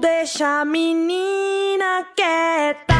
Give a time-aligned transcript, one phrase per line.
[0.00, 2.94] deixa a menina quieta.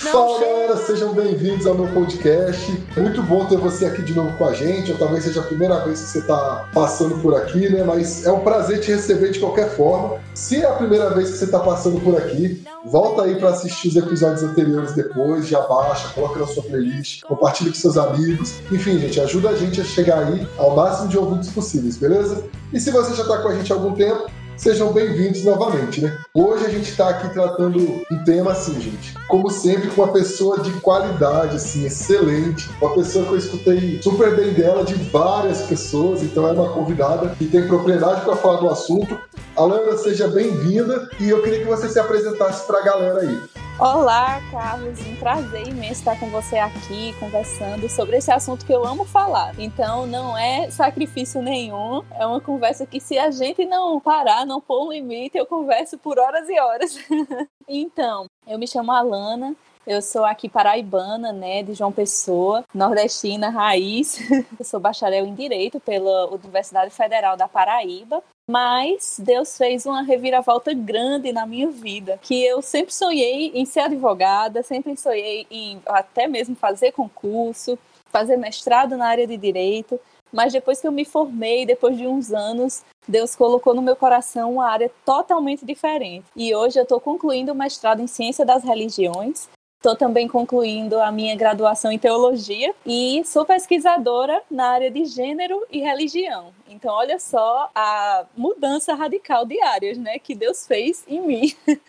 [0.00, 2.84] Fala galera, sejam bem-vindos ao meu podcast.
[2.96, 4.90] Muito bom ter você aqui de novo com a gente.
[4.90, 7.84] Ou talvez seja a primeira vez que você está passando por aqui, né?
[7.84, 10.18] Mas é um prazer te receber de qualquer forma.
[10.34, 13.88] Se é a primeira vez que você está passando por aqui, volta aí para assistir
[13.88, 18.54] os episódios anteriores depois, já baixa, coloca na sua playlist, compartilha com seus amigos.
[18.72, 22.42] Enfim, gente, ajuda a gente a chegar aí ao máximo de ouvintes possíveis, beleza?
[22.72, 24.28] E se você já está com a gente há algum tempo,
[24.60, 26.18] sejam bem-vindos novamente, né?
[26.34, 29.14] Hoje a gente está aqui tratando um tema assim, gente.
[29.26, 32.68] Como sempre, com uma pessoa de qualidade, assim, excelente.
[32.78, 37.34] Uma pessoa que eu escutei super bem dela de várias pessoas, então é uma convidada
[37.38, 39.18] que tem propriedade para falar do assunto.
[39.56, 43.40] Alana, seja bem-vinda e eu queria que você se apresentasse para a galera aí.
[43.80, 45.00] Olá, Carlos.
[45.06, 49.58] Um prazer imenso estar com você aqui conversando sobre esse assunto que eu amo falar.
[49.58, 54.60] Então, não é sacrifício nenhum, é uma conversa que, se a gente não parar, não
[54.60, 56.98] pôr um limite, eu converso por horas e horas.
[57.66, 59.56] então, eu me chamo Alana.
[59.86, 64.20] Eu sou aqui paraibana, né, de João Pessoa, nordestina raiz.
[64.60, 70.74] Eu sou bacharel em Direito pela Universidade Federal da Paraíba mas Deus fez uma reviravolta
[70.74, 76.26] grande na minha vida, que eu sempre sonhei em ser advogada, sempre sonhei em até
[76.26, 77.78] mesmo fazer concurso,
[78.10, 80.00] fazer mestrado na área de direito,
[80.32, 84.54] mas depois que eu me formei, depois de uns anos, Deus colocou no meu coração
[84.54, 86.24] uma área totalmente diferente.
[86.34, 89.48] E hoje eu estou concluindo o mestrado em Ciência das Religiões
[89.80, 95.66] Estou também concluindo a minha graduação em teologia e sou pesquisadora na área de gênero
[95.70, 96.52] e religião.
[96.68, 101.54] Então, olha só a mudança radical de áreas, né, que Deus fez em mim.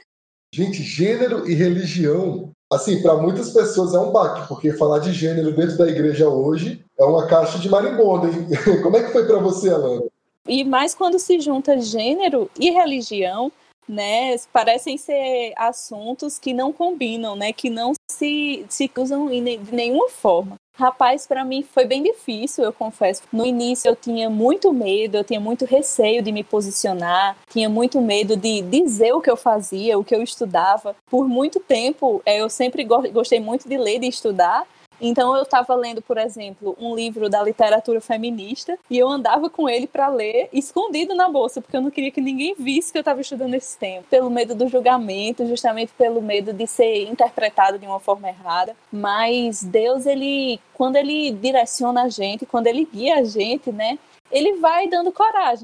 [0.56, 5.54] Gente, gênero e religião, assim, para muitas pessoas é um baque, porque falar de gênero
[5.54, 8.48] dentro da igreja hoje é uma caixa de marimbondo, hein?
[8.82, 10.04] Como é que foi para você, Alana?
[10.48, 13.52] E mais quando se junta gênero e religião,
[13.92, 20.10] né, parecem ser assuntos que não combinam, né, que não se, se usam de nenhuma
[20.10, 20.56] forma.
[20.74, 23.22] Rapaz, para mim foi bem difícil, eu confesso.
[23.32, 28.02] No início eu tinha muito medo, eu tinha muito receio de me posicionar, tinha muito
[28.02, 30.96] medo de dizer o que eu fazia, o que eu estudava.
[31.10, 34.66] Por muito tempo, eh, eu sempre gostei muito de ler, de estudar,
[35.02, 39.68] então eu estava lendo, por exemplo, um livro da literatura feminista e eu andava com
[39.68, 43.02] ele para ler escondido na bolsa, porque eu não queria que ninguém visse que eu
[43.02, 47.88] estava estudando esse tempo, pelo medo do julgamento, justamente pelo medo de ser interpretado de
[47.88, 48.76] uma forma errada.
[48.92, 53.98] Mas Deus, ele, quando ele direciona a gente, quando ele guia a gente, né,
[54.32, 55.64] ele vai dando coragem.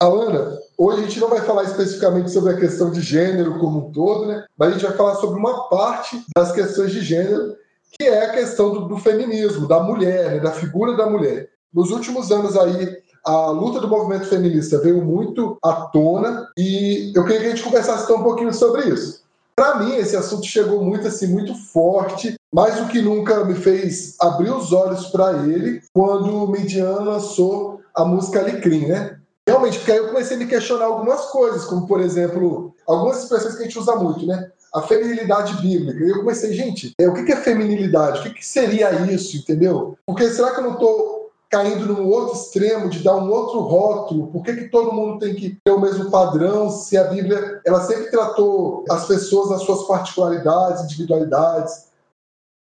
[0.00, 3.92] Alana, hoje a gente não vai falar especificamente sobre a questão de gênero como um
[3.92, 4.46] todo, né?
[4.56, 7.56] Mas a gente vai falar sobre uma parte das questões de gênero
[7.98, 11.48] que é a questão do, do feminismo, da mulher, né, da figura da mulher.
[11.72, 17.24] Nos últimos anos aí, a luta do movimento feminista veio muito à tona e eu
[17.24, 19.22] queria que a gente conversasse um pouquinho sobre isso.
[19.54, 24.14] Para mim, esse assunto chegou muito assim, muito forte, mais do que nunca me fez
[24.20, 29.18] abrir os olhos para ele quando o Midian lançou a música Alecrim, né?
[29.46, 33.56] Realmente, porque aí eu comecei a me questionar algumas coisas, como por exemplo, algumas expressões
[33.56, 34.50] que a gente usa muito, né?
[34.74, 36.04] A feminilidade bíblica.
[36.04, 38.20] E eu comecei, gente, é, o que é feminilidade?
[38.20, 39.96] O que, que seria isso, entendeu?
[40.06, 41.18] Porque será que eu não estou
[41.50, 44.26] caindo num outro extremo de dar um outro rótulo?
[44.28, 46.70] Por que, que todo mundo tem que ter o mesmo padrão?
[46.70, 51.88] Se a Bíblia ela sempre tratou as pessoas nas suas particularidades, individualidades.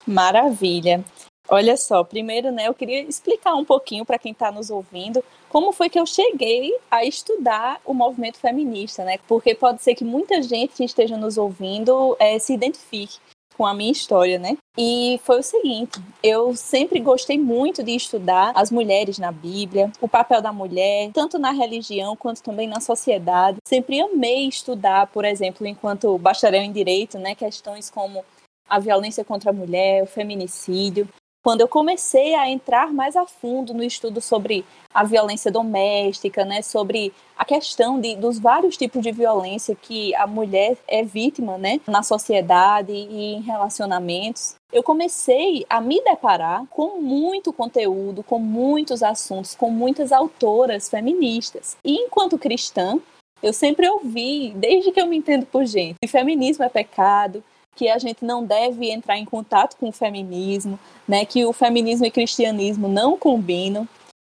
[0.06, 1.04] Maravilha.
[1.48, 5.72] Olha só, primeiro, né, eu queria explicar um pouquinho para quem está nos ouvindo como
[5.72, 9.18] foi que eu cheguei a estudar o movimento feminista, né?
[9.26, 13.18] Porque pode ser que muita gente que esteja nos ouvindo é, se identifique
[13.56, 14.56] com a minha história, né?
[14.76, 20.08] E foi o seguinte: eu sempre gostei muito de estudar as mulheres na Bíblia, o
[20.08, 23.58] papel da mulher, tanto na religião quanto também na sociedade.
[23.66, 28.24] Sempre amei estudar, por exemplo, enquanto bacharel em direito, né, questões como
[28.68, 31.08] a violência contra a mulher, o feminicídio
[31.46, 36.60] quando eu comecei a entrar mais a fundo no estudo sobre a violência doméstica, né,
[36.60, 41.80] sobre a questão de, dos vários tipos de violência que a mulher é vítima né,
[41.86, 49.00] na sociedade e em relacionamentos, eu comecei a me deparar com muito conteúdo, com muitos
[49.04, 51.76] assuntos, com muitas autoras feministas.
[51.84, 52.98] E enquanto cristã,
[53.40, 57.44] eu sempre ouvi, desde que eu me entendo por gente, que feminismo é pecado,
[57.76, 62.06] que a gente não deve entrar em contato com o feminismo, né, que o feminismo
[62.06, 63.86] e cristianismo não combinam.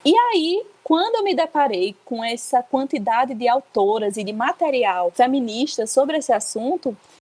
[0.06, 5.88] E aí, quando eu me deparei com essa quantidade de autoras e de material feminista
[5.88, 6.96] sobre esse assunto,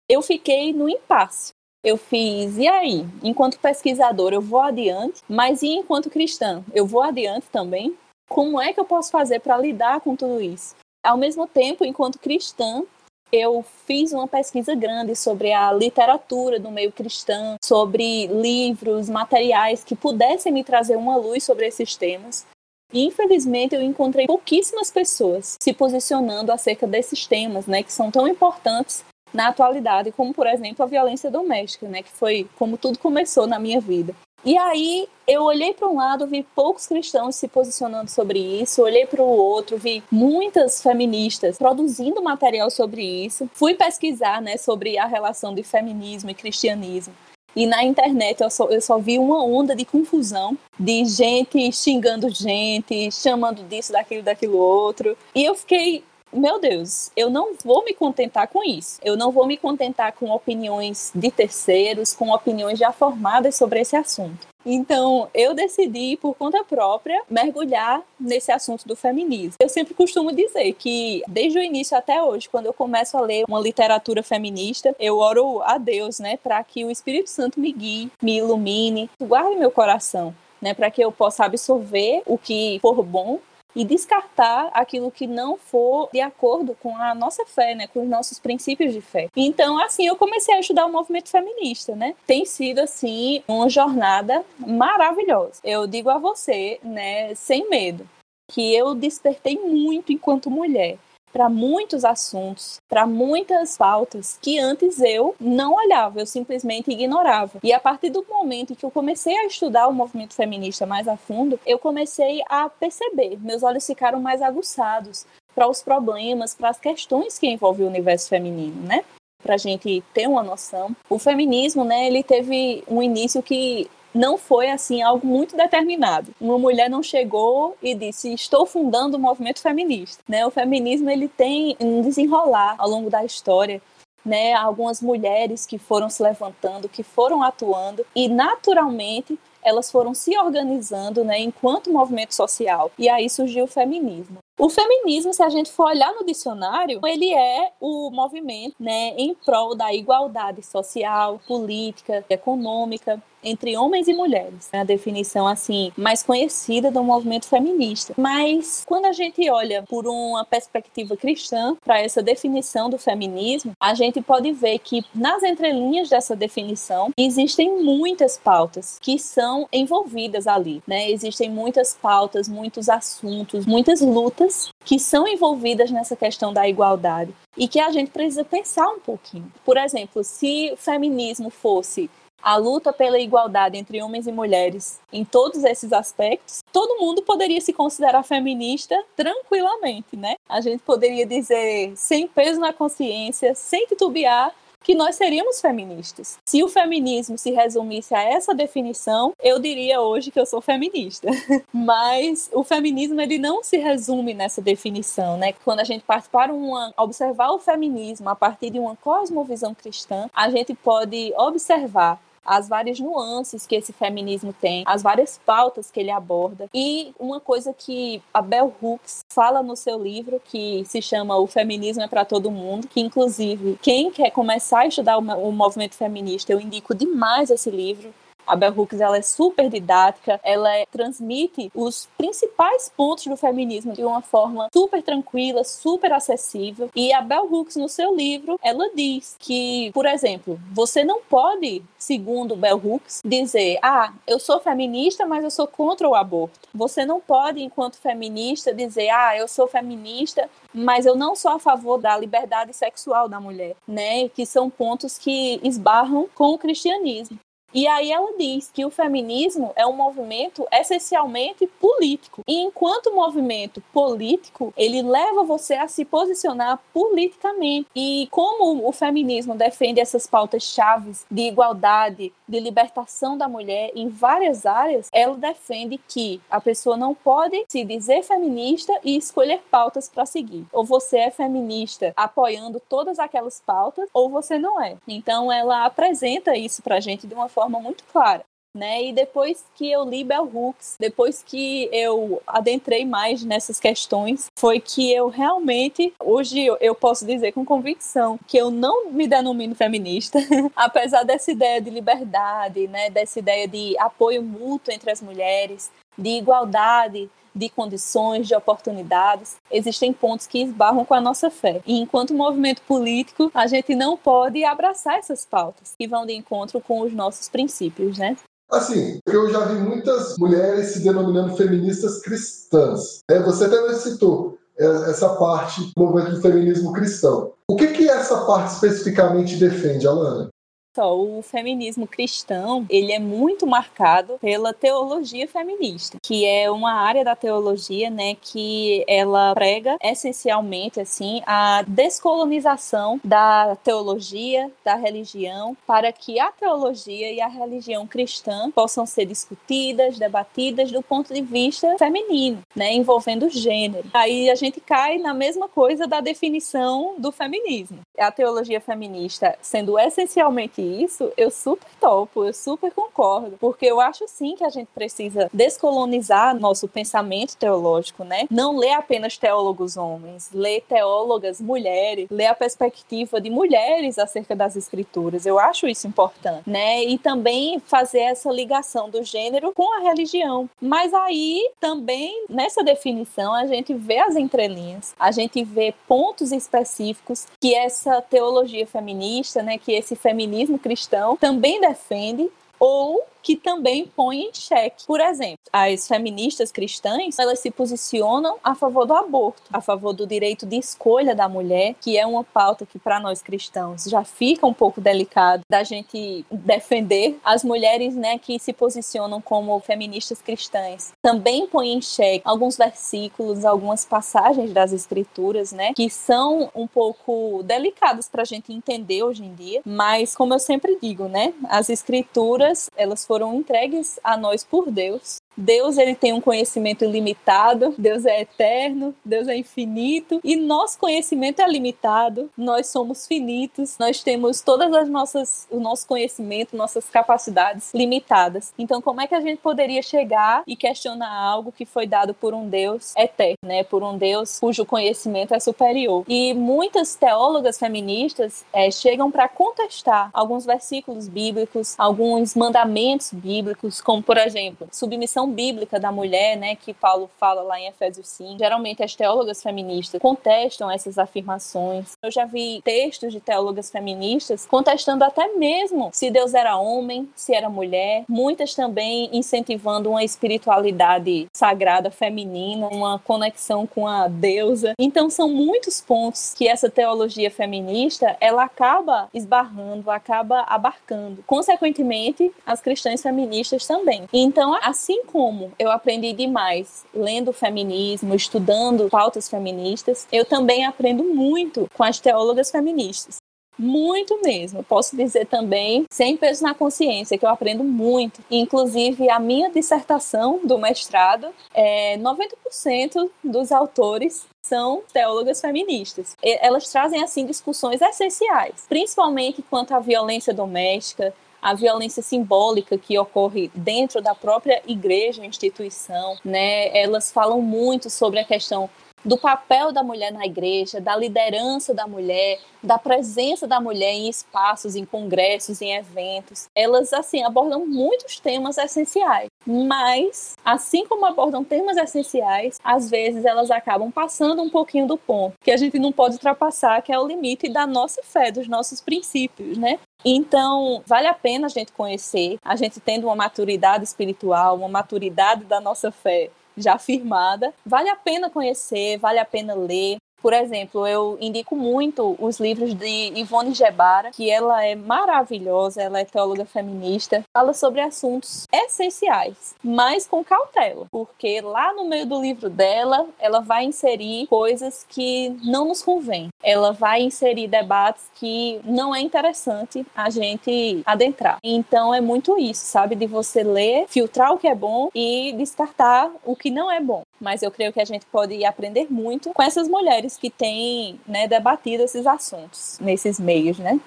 [0.08, 1.52] eu fiquei no impasse.
[1.82, 3.06] Eu fiz, e aí?
[3.23, 6.62] Enquanto pesquisadora, eu vou adiante, mas e enquanto cristã?
[6.75, 7.96] Eu vou adiante também?
[8.29, 10.75] Como é que eu posso fazer para lidar com tudo isso?
[11.03, 12.85] Ao mesmo tempo, enquanto cristã,
[13.32, 19.94] eu fiz uma pesquisa grande sobre a literatura do meio cristão, sobre livros, materiais que
[19.94, 22.47] pudessem me trazer uma luz sobre esses temas.
[22.93, 29.05] Infelizmente eu encontrei pouquíssimas pessoas se posicionando acerca desses temas, né, que são tão importantes
[29.32, 33.61] na atualidade, como por exemplo a violência doméstica, né, que foi como tudo começou na
[33.61, 34.15] minha vida.
[34.45, 39.07] E aí eu olhei para um lado, vi poucos cristãos se posicionando sobre isso, olhei
[39.07, 43.49] para o outro, vi muitas feministas produzindo material sobre isso.
[43.53, 47.15] Fui pesquisar, né, sobre a relação de feminismo e cristianismo.
[47.55, 52.31] E na internet eu só, eu só vi uma onda de confusão, de gente xingando
[52.31, 55.17] gente, chamando disso, daquilo, daquilo outro.
[55.35, 59.00] E eu fiquei meu Deus, eu não vou me contentar com isso.
[59.03, 63.97] Eu não vou me contentar com opiniões de terceiros, com opiniões já formadas sobre esse
[63.97, 64.50] assunto.
[64.65, 69.55] Então, eu decidi, por conta própria, mergulhar nesse assunto do feminismo.
[69.59, 73.44] Eu sempre costumo dizer que, desde o início até hoje, quando eu começo a ler
[73.49, 78.11] uma literatura feminista, eu oro a Deus, né, para que o Espírito Santo me guie,
[78.21, 80.35] me ilumine, guarde meu coração.
[80.61, 83.41] Né, para que eu possa absorver o que for bom
[83.75, 88.08] e descartar aquilo que não for de acordo com a nossa fé, né, com os
[88.08, 89.28] nossos princípios de fé.
[89.37, 92.14] Então, assim, eu comecei a estudar o movimento feminista, né?
[92.26, 95.61] Tem sido assim uma jornada maravilhosa.
[95.64, 98.08] Eu digo a você, né, sem medo,
[98.50, 100.99] que eu despertei muito enquanto mulher
[101.32, 107.59] para muitos assuntos, para muitas pautas que antes eu não olhava, eu simplesmente ignorava.
[107.62, 111.17] E a partir do momento que eu comecei a estudar o movimento feminista mais a
[111.17, 116.79] fundo, eu comecei a perceber, meus olhos ficaram mais aguçados para os problemas, para as
[116.79, 119.05] questões que envolvem o universo feminino, né?
[119.43, 124.37] Para a gente ter uma noção, o feminismo, né, ele teve um início que não
[124.37, 126.33] foi assim algo muito determinado.
[126.41, 130.23] Uma mulher não chegou e disse: "Estou fundando o movimento feminista".
[130.29, 130.47] Né?
[130.47, 133.81] O feminismo ele tem um desenrolar ao longo da história.
[134.23, 140.37] Né, algumas mulheres que foram se levantando, que foram atuando e naturalmente elas foram se
[140.39, 142.91] organizando né, enquanto movimento social.
[142.99, 144.37] E aí surgiu o feminismo.
[144.59, 149.35] O feminismo, se a gente for olhar no dicionário, ele é o movimento né, em
[149.35, 154.69] prol da igualdade social, política, econômica entre homens e mulheres.
[154.73, 158.15] É a definição assim mais conhecida do movimento feminista.
[158.17, 163.95] Mas quando a gente olha por uma perspectiva cristã para essa definição do feminismo, a
[163.95, 170.83] gente pode ver que nas entrelinhas dessa definição existem muitas pautas que são envolvidas ali,
[170.87, 171.11] né?
[171.11, 177.69] Existem muitas pautas, muitos assuntos, muitas lutas que são envolvidas nessa questão da igualdade e
[177.69, 179.51] que a gente precisa pensar um pouquinho.
[179.65, 182.11] Por exemplo, se o feminismo fosse
[182.43, 187.61] a luta pela igualdade entre homens e mulheres em todos esses aspectos, todo mundo poderia
[187.61, 190.37] se considerar feminista tranquilamente, né?
[190.49, 196.39] A gente poderia dizer sem peso na consciência, sem titubear, que nós seríamos feministas.
[196.45, 201.29] Se o feminismo se resumisse a essa definição, eu diria hoje que eu sou feminista.
[201.73, 205.53] Mas o feminismo ele não se resume nessa definição, né?
[205.65, 210.29] Quando a gente parte para uma observar o feminismo a partir de uma cosmovisão cristã,
[210.35, 216.01] a gente pode observar as várias nuances que esse feminismo tem, as várias pautas que
[216.01, 216.69] ele aborda.
[216.75, 221.47] E uma coisa que a Bell Hooks fala no seu livro, que se chama O
[221.47, 226.53] Feminismo é para Todo Mundo, que inclusive quem quer começar a estudar o movimento feminista,
[226.53, 228.13] eu indico demais esse livro.
[228.51, 233.93] A Bell Hooks ela é super didática, ela é, transmite os principais pontos do feminismo
[233.93, 236.91] de uma forma super tranquila, super acessível.
[236.97, 241.81] E a Bell Hooks, no seu livro, ela diz que, por exemplo, você não pode,
[241.97, 246.69] segundo Bell Hooks, dizer: ah, eu sou feminista, mas eu sou contra o aborto.
[246.75, 251.61] Você não pode, enquanto feminista, dizer: ah, eu sou feminista, mas eu não sou a
[251.61, 254.29] favor da liberdade sexual da mulher, né?
[254.29, 257.39] Que são pontos que esbarram com o cristianismo.
[257.72, 262.43] E aí ela diz que o feminismo é um movimento essencialmente político.
[262.46, 267.89] E enquanto movimento político, ele leva você a se posicionar politicamente.
[267.94, 274.09] E como o feminismo defende essas pautas chaves de igualdade, de libertação da mulher em
[274.09, 280.09] várias áreas, ela defende que a pessoa não pode se dizer feminista e escolher pautas
[280.09, 280.67] para seguir.
[280.73, 284.97] Ou você é feminista apoiando todas aquelas pautas, ou você não é.
[285.07, 288.45] Então ela apresenta isso para a gente de uma forma muito clara.
[288.74, 289.05] Né?
[289.05, 294.81] E depois que eu li Bell Hooks, depois que eu adentrei mais nessas questões, foi
[294.81, 300.39] que eu realmente, hoje eu posso dizer com convicção que eu não me denomino feminista,
[300.77, 303.10] apesar dessa ideia de liberdade, né?
[303.10, 310.12] Dessa ideia de apoio mútuo entre as mulheres, de igualdade, de condições, de oportunidades, existem
[310.12, 311.81] pontos que esbarram com a nossa fé.
[311.84, 316.81] E enquanto movimento político, a gente não pode abraçar essas pautas que vão de encontro
[316.81, 318.36] com os nossos princípios, né?
[318.70, 323.20] Assim, eu já vi muitas mulheres se denominando feministas cristãs.
[323.29, 327.53] É, você até citou é, essa parte do movimento do feminismo cristão.
[327.69, 330.48] O que, que essa parte especificamente defende, Alana?
[330.94, 337.25] Só, o feminismo cristão, ele é muito marcado pela teologia feminista, que é uma área
[337.25, 346.13] da teologia, né, que ela prega essencialmente assim a descolonização da teologia, da religião, para
[346.13, 351.97] que a teologia e a religião cristã possam ser discutidas, debatidas do ponto de vista
[351.99, 354.09] feminino, né, envolvendo gênero.
[354.13, 358.01] Aí a gente cai na mesma coisa da definição do feminismo.
[358.19, 364.27] A teologia feminista sendo essencialmente isso, eu super topo, eu super concordo, porque eu acho
[364.29, 368.47] sim que a gente precisa descolonizar nosso pensamento teológico, né?
[368.51, 374.77] Não ler apenas teólogos homens, ler teólogas mulheres, ler a perspectiva de mulheres acerca das
[374.77, 375.47] escrituras.
[375.47, 377.05] Eu acho isso importante, né?
[377.05, 380.69] E também fazer essa ligação do gênero com a religião.
[380.81, 387.47] Mas aí também nessa definição a gente vê as entrelinhas, a gente vê pontos específicos
[387.61, 392.48] que essa teologia feminista, né, que esse feminismo cristão também defende
[392.81, 395.06] ou que também põe em xeque.
[395.06, 400.27] Por exemplo, as feministas cristãs, elas se posicionam a favor do aborto, a favor do
[400.27, 404.67] direito de escolha da mulher, que é uma pauta que para nós cristãos já fica
[404.67, 411.13] um pouco delicado da gente defender as mulheres, né, que se posicionam como feministas cristãs.
[411.22, 417.63] Também põe em xeque alguns versículos, algumas passagens das escrituras, né, que são um pouco
[417.65, 421.89] delicadas para a gente entender hoje em dia, mas como eu sempre digo, né, as
[421.89, 428.25] escrituras, elas foram entregues a nós por Deus Deus ele tem um conhecimento ilimitado, Deus
[428.25, 432.51] é eterno, Deus é infinito e nosso conhecimento é limitado.
[432.57, 438.73] Nós somos finitos, nós temos todas as nossas o nosso conhecimento, nossas capacidades limitadas.
[438.79, 442.55] Então, como é que a gente poderia chegar e questionar algo que foi dado por
[442.55, 443.85] um Deus eterno, né?
[443.85, 446.25] Por um Deus cujo conhecimento é superior.
[446.29, 454.23] E muitas teólogas feministas é, chegam para contestar alguns versículos bíblicos, alguns mandamentos bíblicos, como
[454.23, 458.59] por exemplo, submissão bíblica da mulher, né, que Paulo fala lá em Efésios 5.
[458.59, 462.13] Geralmente as teólogas feministas contestam essas afirmações.
[462.23, 467.55] Eu já vi textos de teólogas feministas contestando até mesmo se Deus era homem, se
[467.55, 468.25] era mulher.
[468.29, 474.94] Muitas também incentivando uma espiritualidade sagrada feminina, uma conexão com a deusa.
[474.99, 481.43] Então são muitos pontos que essa teologia feminista, ela acaba esbarrando, acaba abarcando.
[481.47, 484.29] Consequentemente, as cristãs feministas também.
[484.32, 491.89] Então, assim como eu aprendi demais lendo feminismo, estudando pautas feministas, eu também aprendo muito
[491.94, 493.39] com as teólogas feministas.
[493.79, 494.82] Muito mesmo.
[494.82, 498.43] Posso dizer também, sem peso na consciência, que eu aprendo muito.
[498.51, 506.37] Inclusive, a minha dissertação do mestrado, é 90% dos autores são teólogas feministas.
[506.43, 513.70] Elas trazem, assim, discussões essenciais, principalmente quanto à violência doméstica, a violência simbólica que ocorre
[513.74, 516.96] dentro da própria igreja, instituição, né?
[516.96, 518.88] Elas falam muito sobre a questão
[519.24, 524.29] do papel da mulher na igreja, da liderança da mulher, da presença da mulher em
[524.29, 526.68] espaços, em congressos, em eventos.
[526.74, 533.70] Elas assim abordam muitos temas essenciais, mas assim como abordam temas essenciais, às vezes elas
[533.70, 537.27] acabam passando um pouquinho do ponto que a gente não pode ultrapassar, que é o
[537.27, 539.98] limite da nossa fé, dos nossos princípios, né?
[540.24, 545.64] Então, vale a pena a gente conhecer, a gente tendo uma maturidade espiritual, uma maturidade
[545.64, 546.50] da nossa fé
[546.81, 547.72] já firmada.
[547.85, 550.16] Vale a pena conhecer, vale a pena ler.
[550.42, 556.20] Por exemplo, eu indico muito os livros de Ivone Gebara, que ela é maravilhosa, ela
[556.20, 562.40] é teóloga feminista, fala sobre assuntos essenciais, mas com cautela, porque lá no meio do
[562.40, 566.49] livro dela, ela vai inserir coisas que não nos convêm.
[566.62, 571.59] Ela vai inserir debates que não é interessante a gente adentrar.
[571.62, 576.31] Então é muito isso, sabe, de você ler, filtrar o que é bom e descartar
[576.44, 577.23] o que não é bom.
[577.40, 581.46] Mas eu creio que a gente pode aprender muito com essas mulheres que têm né,
[581.49, 584.01] debatido esses assuntos nesses meios, né?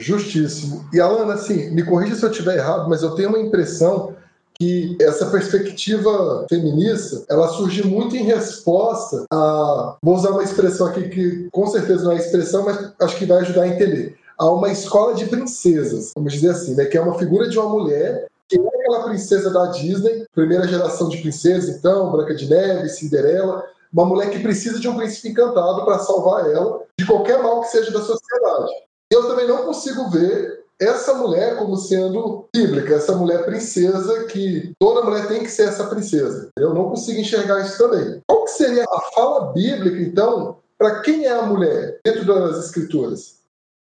[0.00, 0.86] Justíssimo.
[0.92, 4.14] E Alana, assim, me corrija se eu estiver errado, mas eu tenho uma impressão
[4.58, 11.08] que essa perspectiva feminista ela surge muito em resposta a vou usar uma expressão aqui
[11.08, 14.70] que com certeza não é expressão mas acho que vai ajudar a entender a uma
[14.70, 18.58] escola de princesas vamos dizer assim né que é uma figura de uma mulher que
[18.58, 23.62] é aquela princesa da Disney primeira geração de princesas então Branca de Neve Cinderela
[23.96, 27.68] uma mulher que precisa de um príncipe encantado para salvar ela de qualquer mal que
[27.68, 28.72] seja da sociedade
[29.10, 35.04] eu também não consigo ver essa mulher como sendo bíblica, essa mulher princesa que toda
[35.04, 36.50] mulher tem que ser essa princesa.
[36.56, 38.20] Eu não consigo enxergar isso também.
[38.26, 43.36] Qual que seria a fala bíblica, então, para quem é a mulher dentro das escrituras?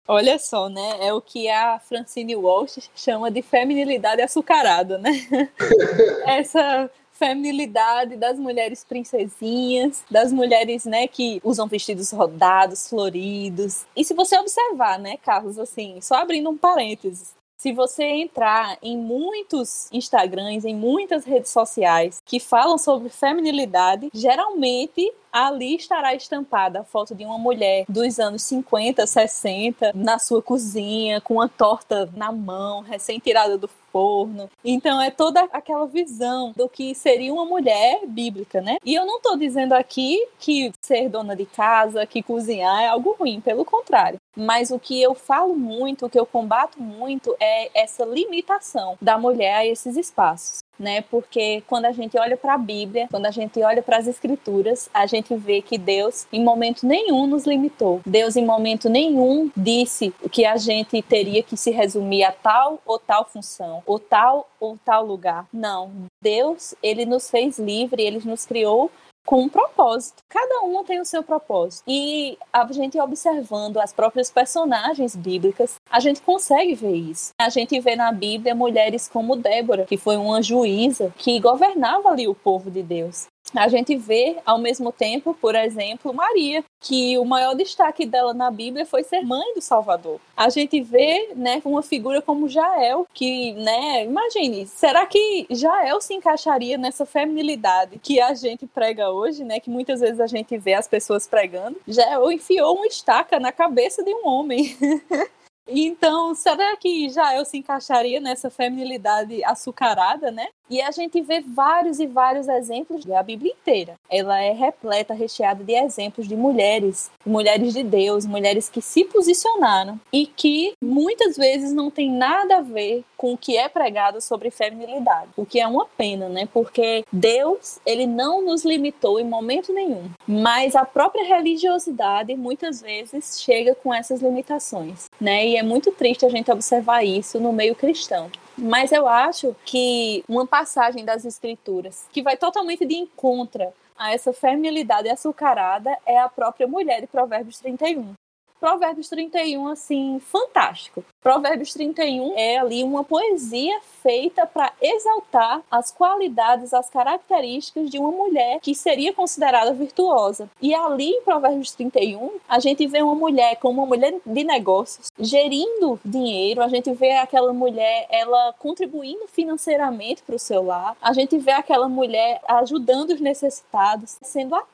[0.08, 0.98] Olha só, né?
[1.02, 5.12] É o que a Francine Walsh chama de feminilidade açucarada, né?
[6.26, 13.86] Essa feminilidade das mulheres princesinhas, das mulheres, né, que usam vestidos rodados, floridos.
[13.96, 18.98] E se você observar, né, Carlos, assim, só abrindo um parênteses, se você entrar em
[18.98, 26.84] muitos Instagrams, em muitas redes sociais que falam sobre feminilidade, geralmente ali estará estampada a
[26.84, 32.32] foto de uma mulher dos anos 50, 60, na sua cozinha, com uma torta na
[32.32, 34.50] mão, recém-tirada do forno.
[34.64, 38.78] Então é toda aquela visão do que seria uma mulher bíblica, né?
[38.86, 43.16] E eu não estou dizendo aqui que ser dona de casa, que cozinhar é algo
[43.20, 44.20] ruim, pelo contrário.
[44.36, 49.18] Mas o que eu falo muito, o que eu combato muito é essa limitação da
[49.18, 51.02] mulher a esses espaços né?
[51.02, 54.90] Porque quando a gente olha para a Bíblia, quando a gente olha para as Escrituras,
[54.94, 58.02] a gente vê que Deus em momento nenhum nos limitou.
[58.06, 62.98] Deus em momento nenhum disse que a gente teria que se resumir a tal ou
[62.98, 65.48] tal função, ou tal ou tal lugar.
[65.54, 65.92] Não.
[66.22, 68.92] Deus, ele nos fez livre, ele nos criou
[69.30, 70.24] com um propósito.
[70.28, 71.84] Cada uma tem o seu propósito.
[71.88, 77.30] E a gente observando as próprias personagens bíblicas, a gente consegue ver isso.
[77.40, 82.28] A gente vê na Bíblia mulheres como Débora, que foi uma juíza que governava ali
[82.28, 87.26] o povo de Deus a gente vê ao mesmo tempo, por exemplo, Maria, que o
[87.26, 90.20] maior destaque dela na Bíblia foi ser mãe do Salvador.
[90.36, 96.14] A gente vê, né, uma figura como Jael, que, né, imagine, será que Jael se
[96.14, 100.74] encaixaria nessa feminilidade que a gente prega hoje, né, que muitas vezes a gente vê
[100.74, 101.78] as pessoas pregando?
[101.88, 104.76] Jael enfiou uma estaca na cabeça de um homem.
[105.72, 110.48] Então, será que Jael se encaixaria nessa feminilidade açucarada, né?
[110.70, 113.96] E a gente vê vários e vários exemplos da Bíblia inteira.
[114.10, 120.00] Ela é repleta, recheada de exemplos de mulheres, mulheres de Deus, mulheres que se posicionaram
[120.14, 124.52] e que muitas vezes não tem nada a ver com o que é pregado sobre
[124.52, 125.32] feminilidade.
[125.36, 126.48] O que é uma pena, né?
[126.54, 133.42] Porque Deus, ele não nos limitou em momento nenhum, mas a própria religiosidade muitas vezes
[133.42, 135.48] chega com essas limitações, né?
[135.48, 138.30] E é muito triste a gente observar isso no meio cristão.
[138.62, 144.34] Mas eu acho que uma passagem das escrituras que vai totalmente de encontro a essa
[144.34, 148.14] feminilidade açucarada é a própria mulher de Provérbios 31.
[148.60, 151.04] Provérbios 31, assim, fantástico.
[151.22, 158.12] Provérbios 31 é ali uma poesia feita para exaltar as qualidades, as características de uma
[158.12, 160.50] mulher que seria considerada virtuosa.
[160.62, 165.08] E ali em Provérbios 31, a gente vê uma mulher como uma mulher de negócios,
[165.18, 171.14] gerindo dinheiro, a gente vê aquela mulher ela contribuindo financeiramente para o seu lar, a
[171.14, 174.70] gente vê aquela mulher ajudando os necessitados, sendo ativa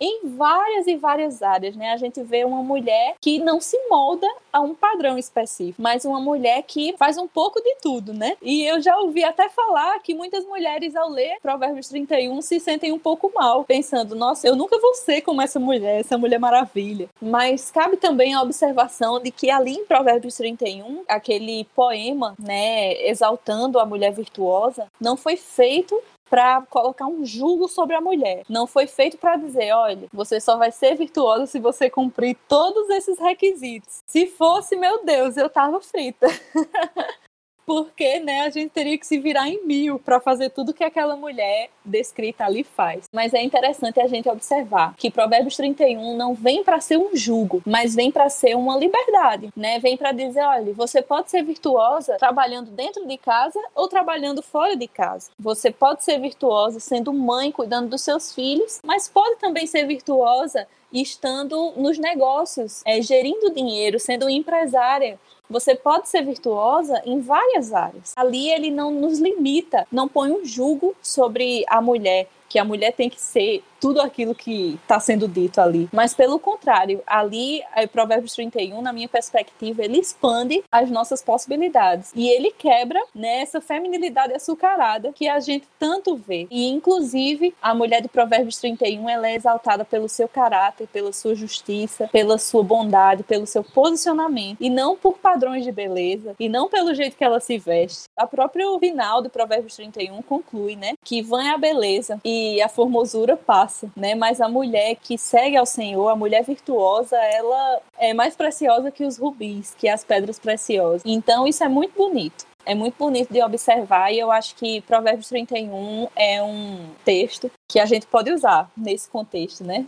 [0.00, 1.92] em várias e várias áreas, né?
[1.92, 6.20] A gente vê uma mulher que não se molda a um padrão específico, mas uma
[6.20, 8.36] mulher que faz um pouco de tudo, né?
[8.42, 12.92] E eu já ouvi até falar que muitas mulheres, ao ler Provérbios 31, se sentem
[12.92, 17.08] um pouco mal, pensando: nossa, eu nunca vou ser como essa mulher, essa mulher maravilha.
[17.20, 23.78] Mas cabe também a observação de que ali em Provérbios 31, aquele poema, né, exaltando
[23.78, 28.44] a mulher virtuosa, não foi feito para colocar um jugo sobre a mulher.
[28.48, 32.88] Não foi feito para dizer, olha, você só vai ser virtuosa se você cumprir todos
[32.90, 34.02] esses requisitos.
[34.06, 36.28] Se fosse, meu Deus, eu tava frita.
[37.66, 41.16] porque né, a gente teria que se virar em mil para fazer tudo que aquela
[41.16, 43.04] mulher descrita ali faz.
[43.12, 47.62] Mas é interessante a gente observar que Provérbios 31 não vem para ser um jugo,
[47.66, 49.78] mas vem para ser uma liberdade, né?
[49.78, 54.76] Vem para dizer, olha, você pode ser virtuosa trabalhando dentro de casa ou trabalhando fora
[54.76, 55.30] de casa.
[55.38, 60.66] Você pode ser virtuosa sendo mãe, cuidando dos seus filhos, mas pode também ser virtuosa
[60.92, 68.12] estando nos negócios, é, gerindo dinheiro, sendo empresária, você pode ser virtuosa em várias áreas.
[68.16, 72.92] Ali ele não nos limita, não põe um jugo sobre a mulher, que a mulher
[72.92, 75.88] tem que ser tudo aquilo que está sendo dito ali.
[75.92, 82.12] Mas pelo contrário, ali, é, Provérbios 31, na minha perspectiva, ele expande as nossas possibilidades.
[82.14, 86.46] E ele quebra né, essa feminilidade açucarada que a gente tanto vê.
[86.50, 91.34] E, inclusive, a mulher de Provérbios 31 ela é exaltada pelo seu caráter, pela sua
[91.34, 96.68] justiça, pela sua bondade, pelo seu posicionamento, e não por padrões de beleza, e não
[96.68, 98.04] pelo jeito que ela se veste.
[98.16, 102.68] A própria final de Provérbios 31 conclui, né, que vã é a beleza e a
[102.68, 108.14] formosura passa, né, mas a mulher que segue ao Senhor, a mulher virtuosa, ela é
[108.14, 111.02] mais preciosa que os rubis, que as pedras preciosas.
[111.04, 115.28] Então isso é muito bonito é muito bonito de observar e eu acho que Provérbios
[115.28, 119.86] 31 é um texto que a gente pode usar nesse contexto, né?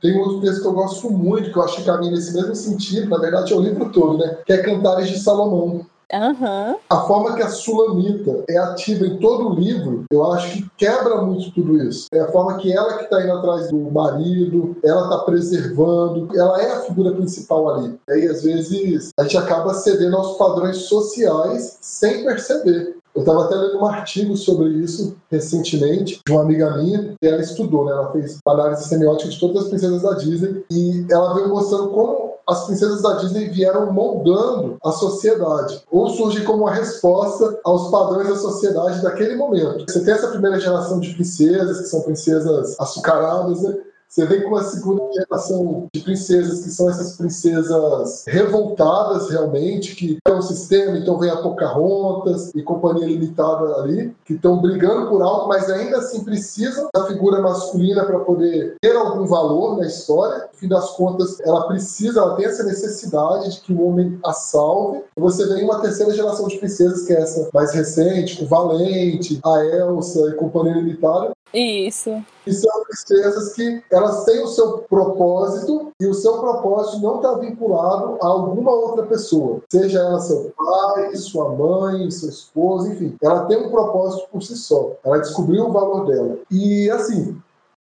[0.00, 3.10] Tem outro texto que eu gosto muito, que eu acho que caminha nesse mesmo sentido,
[3.10, 4.38] na verdade é o livro todo, né?
[4.46, 5.84] Que é Cantares de Salomão.
[6.12, 6.76] Uhum.
[6.88, 11.22] A forma que a Sulamita é ativa em todo o livro, eu acho que quebra
[11.22, 12.06] muito tudo isso.
[12.12, 16.60] É a forma que ela que está indo atrás do marido, ela está preservando, ela
[16.60, 17.98] é a figura principal ali.
[18.08, 22.96] E aí, às vezes, a gente acaba cedendo aos padrões sociais sem perceber.
[23.14, 27.40] Eu estava até lendo um artigo sobre isso recentemente, de uma amiga minha, que ela
[27.40, 27.92] estudou, né?
[27.92, 32.29] Ela fez análise semiótica de todas as princesas da Disney, e ela veio mostrando como
[32.50, 38.28] as princesas da Disney vieram moldando a sociedade, ou surge como uma resposta aos padrões
[38.28, 39.84] da sociedade daquele momento.
[39.88, 43.76] Você tem essa primeira geração de princesas, que são princesas açucaradas, né?
[44.10, 50.18] Você vem com a segunda geração de princesas, que são essas princesas revoltadas realmente, que
[50.26, 55.22] é um sistema, então vem a Pocahontas e companhia limitada ali, que estão brigando por
[55.22, 60.48] algo, mas ainda assim precisam da figura masculina para poder ter algum valor na história.
[60.52, 64.32] No fim das contas, ela precisa, ela tem essa necessidade de que o homem a
[64.32, 65.04] salve.
[65.16, 69.64] Você vem uma terceira geração de princesas, que é essa mais recente, com Valente, a
[69.64, 72.22] Elsa e companhia limitada, isso.
[72.46, 77.34] E são princesas que elas têm o seu propósito e o seu propósito não está
[77.34, 79.60] vinculado a alguma outra pessoa.
[79.70, 83.16] Seja ela seu pai, sua mãe, seu esposo, enfim.
[83.22, 84.92] Ela tem um propósito por si só.
[85.04, 86.38] Ela descobriu o valor dela.
[86.50, 87.36] E assim,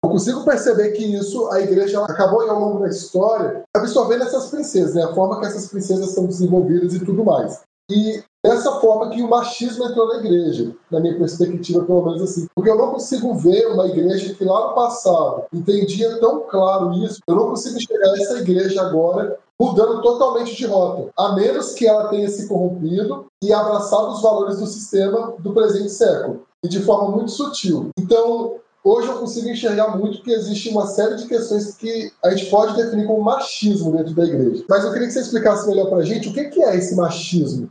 [0.04, 4.96] eu consigo perceber que isso a igreja acabou ao longo da história absorvendo essas princesas,
[4.96, 5.04] né?
[5.04, 7.62] a forma que essas princesas são desenvolvidas e tudo mais.
[7.90, 12.48] E dessa forma que o machismo entrou na igreja, na minha perspectiva, pelo menos assim.
[12.54, 17.20] Porque eu não consigo ver uma igreja que lá no passado entendia tão claro isso,
[17.28, 22.10] eu não consigo a essa igreja agora mudando totalmente de rota, a menos que ela
[22.10, 27.16] tenha se corrompido e abraçado os valores do sistema do presente século, e de forma
[27.16, 27.90] muito sutil.
[27.98, 32.52] Então, hoje eu consigo enxergar muito que existe uma série de questões que a gente
[32.52, 34.64] pode definir como machismo dentro da igreja.
[34.70, 37.70] Mas eu queria que você explicasse melhor pra gente o que é esse machismo.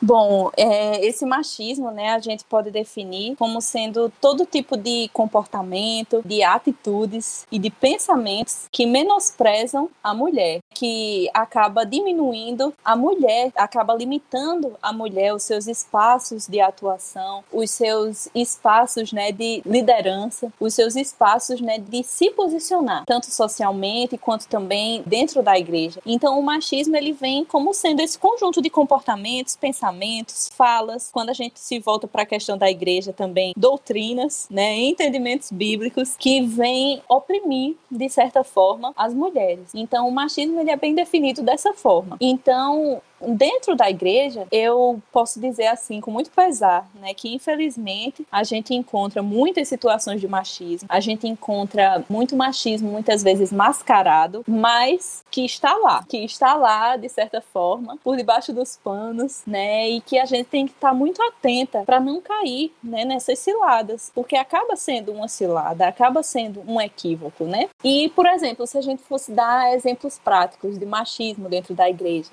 [0.00, 6.22] Bom, é, esse machismo, né, a gente pode definir como sendo todo tipo de comportamento,
[6.24, 13.92] de atitudes e de pensamentos que menosprezam a mulher, que acaba diminuindo a mulher, acaba
[13.92, 20.74] limitando a mulher os seus espaços de atuação, os seus espaços, né, de liderança, os
[20.74, 26.00] seus espaços, né, de se posicionar, tanto socialmente quanto também dentro da igreja.
[26.06, 31.30] Então, o machismo ele vem como sendo esse conjunto de comportamentos, pensamentos pensamentos, falas, quando
[31.30, 36.42] a gente se volta para a questão da igreja também, doutrinas, né, entendimentos bíblicos que
[36.42, 39.70] vêm oprimir de certa forma as mulheres.
[39.74, 42.16] Então o machismo ele é bem definido dessa forma.
[42.20, 48.44] Então Dentro da igreja, eu posso dizer assim, com muito pesar, né, que infelizmente a
[48.44, 55.24] gente encontra muitas situações de machismo, a gente encontra muito machismo, muitas vezes mascarado, mas
[55.30, 60.00] que está lá, que está lá de certa forma, por debaixo dos panos, né, e
[60.00, 64.36] que a gente tem que estar muito atenta para não cair, né, nessas ciladas, porque
[64.36, 67.68] acaba sendo uma cilada, acaba sendo um equívoco, né?
[67.84, 72.30] E, por exemplo, se a gente fosse dar exemplos práticos de machismo dentro da igreja,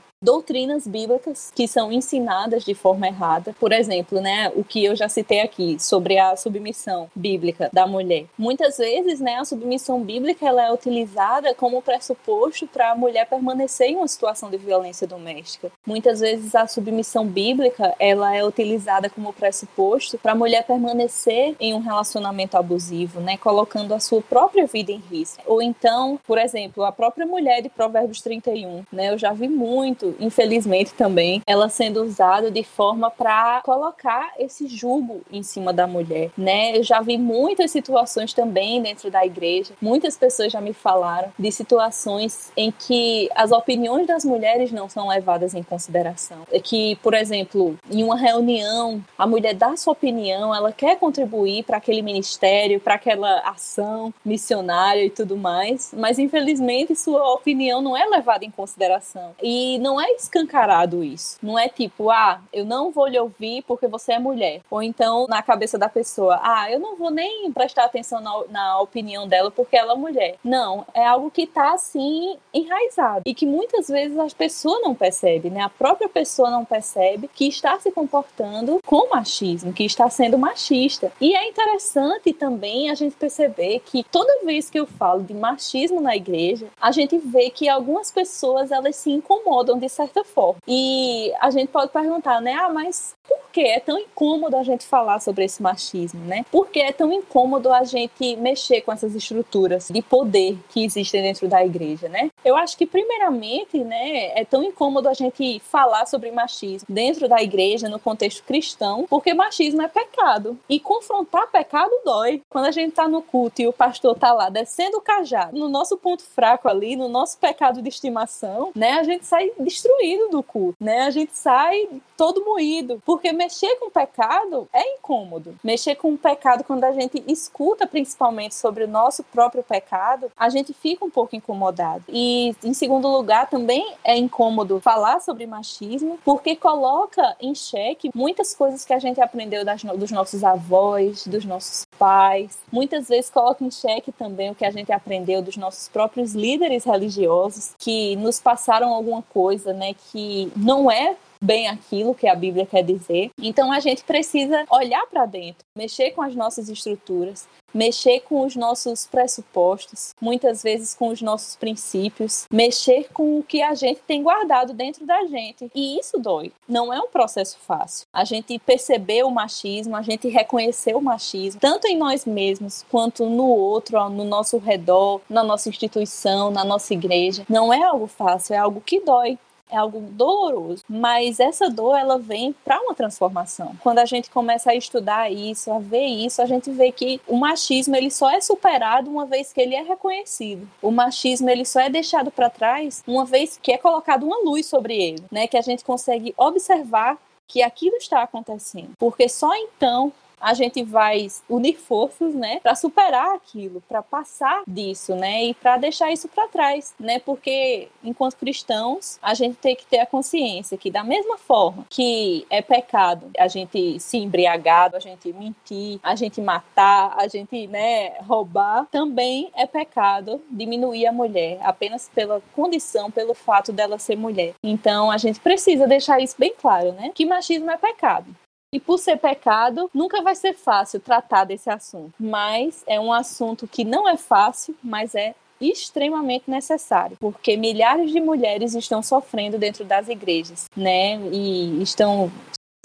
[0.76, 3.56] doutrinas bíblicas que são ensinadas de forma errada.
[3.60, 8.26] Por exemplo, né, o que eu já citei aqui sobre a submissão bíblica da mulher.
[8.38, 13.90] Muitas vezes, né, a submissão bíblica ela é utilizada como pressuposto para a mulher permanecer
[13.90, 15.72] em uma situação de violência doméstica.
[15.86, 21.74] Muitas vezes a submissão bíblica ela é utilizada como pressuposto para a mulher permanecer em
[21.74, 25.42] um relacionamento abusivo, né, colocando a sua própria vida em risco.
[25.46, 30.16] Ou então, por exemplo, a própria mulher de Provérbios 31, né, eu já vi muito
[30.20, 35.86] infelizmente infelizmente também, ela sendo usada de forma para colocar esse jugo em cima da
[35.86, 36.78] mulher, né?
[36.78, 41.52] Eu já vi muitas situações também dentro da igreja, muitas pessoas já me falaram de
[41.52, 46.40] situações em que as opiniões das mulheres não são levadas em consideração.
[46.52, 51.64] É que, por exemplo, em uma reunião, a mulher dá sua opinião, ela quer contribuir
[51.64, 57.96] para aquele ministério, para aquela ação missionária e tudo mais, mas infelizmente sua opinião não
[57.96, 59.36] é levada em consideração.
[59.42, 60.12] E não é
[60.56, 61.38] escancarado isso.
[61.44, 64.62] Não é tipo, ah, eu não vou lhe ouvir porque você é mulher.
[64.72, 68.80] Ou então, na cabeça da pessoa, ah, eu não vou nem prestar atenção na, na
[68.80, 70.36] opinião dela porque ela é mulher.
[70.44, 75.52] Não, é algo que tá assim enraizado e que muitas vezes as pessoas não percebem,
[75.52, 75.62] né?
[75.62, 81.12] A própria pessoa não percebe que está se comportando com machismo, que está sendo machista.
[81.20, 86.00] E é interessante também a gente perceber que toda vez que eu falo de machismo
[86.00, 90.45] na igreja, a gente vê que algumas pessoas elas se incomodam de certa forma.
[90.68, 92.54] E a gente pode perguntar, né?
[92.54, 96.46] Ah, mas por que é tão incômodo a gente falar sobre esse machismo, né?
[96.52, 101.22] Por que é tão incômodo a gente mexer com essas estruturas de poder que existem
[101.22, 102.30] dentro da igreja, né?
[102.44, 107.42] Eu acho que primeiramente, né, é tão incômodo a gente falar sobre machismo dentro da
[107.42, 110.60] igreja no contexto cristão, porque machismo é pecado.
[110.70, 112.42] E confrontar pecado dói.
[112.50, 115.70] Quando a gente tá no culto e o pastor tá lá descendo o cajado, no
[115.70, 120.44] nosso ponto fraco ali, no nosso pecado de estimação, né, a gente sai destruído do
[120.44, 121.02] culto, né?
[121.02, 125.56] A gente sai todo moído, porque mexer com o pecado é incômodo.
[125.64, 130.50] Mexer com o pecado quando a gente escuta principalmente sobre o nosso próprio pecado, a
[130.50, 132.04] gente fica um pouco incomodado.
[132.10, 138.54] E em segundo lugar, também é incômodo falar sobre machismo, porque coloca em xeque muitas
[138.54, 142.58] coisas que a gente aprendeu das, dos nossos avós, dos nossos pais.
[142.72, 146.84] Muitas vezes coloca em xeque também o que a gente aprendeu dos nossos próprios líderes
[146.84, 150.25] religiosos que nos passaram alguma coisa, né, que
[150.56, 153.30] não é bem aquilo que a Bíblia quer dizer.
[153.40, 158.56] Então a gente precisa olhar para dentro, mexer com as nossas estruturas, mexer com os
[158.56, 164.24] nossos pressupostos, muitas vezes com os nossos princípios, mexer com o que a gente tem
[164.24, 165.70] guardado dentro da gente.
[165.76, 166.54] E isso dói.
[166.68, 168.08] Não é um processo fácil.
[168.14, 173.26] A gente perceber o machismo, a gente reconhecer o machismo, tanto em nós mesmos quanto
[173.26, 177.46] no outro, no nosso redor, na nossa instituição, na nossa igreja.
[177.50, 179.38] Não é algo fácil, é algo que dói
[179.70, 183.76] é algo doloroso, mas essa dor ela vem para uma transformação.
[183.82, 187.36] Quando a gente começa a estudar isso, a ver isso, a gente vê que o
[187.36, 190.68] machismo ele só é superado uma vez que ele é reconhecido.
[190.82, 194.66] O machismo ele só é deixado para trás uma vez que é colocado uma luz
[194.66, 195.48] sobre ele, né?
[195.48, 198.92] Que a gente consegue observar que aquilo está acontecendo.
[198.98, 205.16] Porque só então a gente vai unir forças, né, para superar aquilo, para passar disso,
[205.16, 209.86] né, e para deixar isso para trás, né, porque enquanto cristãos a gente tem que
[209.86, 215.00] ter a consciência que da mesma forma que é pecado a gente se embriagar, a
[215.00, 221.60] gente mentir, a gente matar, a gente, né, roubar, também é pecado diminuir a mulher
[221.62, 224.54] apenas pela condição, pelo fato dela ser mulher.
[224.64, 228.36] Então a gente precisa deixar isso bem claro, né, que machismo é pecado.
[228.76, 232.14] E por ser pecado, nunca vai ser fácil tratar desse assunto.
[232.20, 238.20] Mas é um assunto que não é fácil, mas é extremamente necessário, porque milhares de
[238.20, 241.16] mulheres estão sofrendo dentro das igrejas, né?
[241.32, 242.30] E estão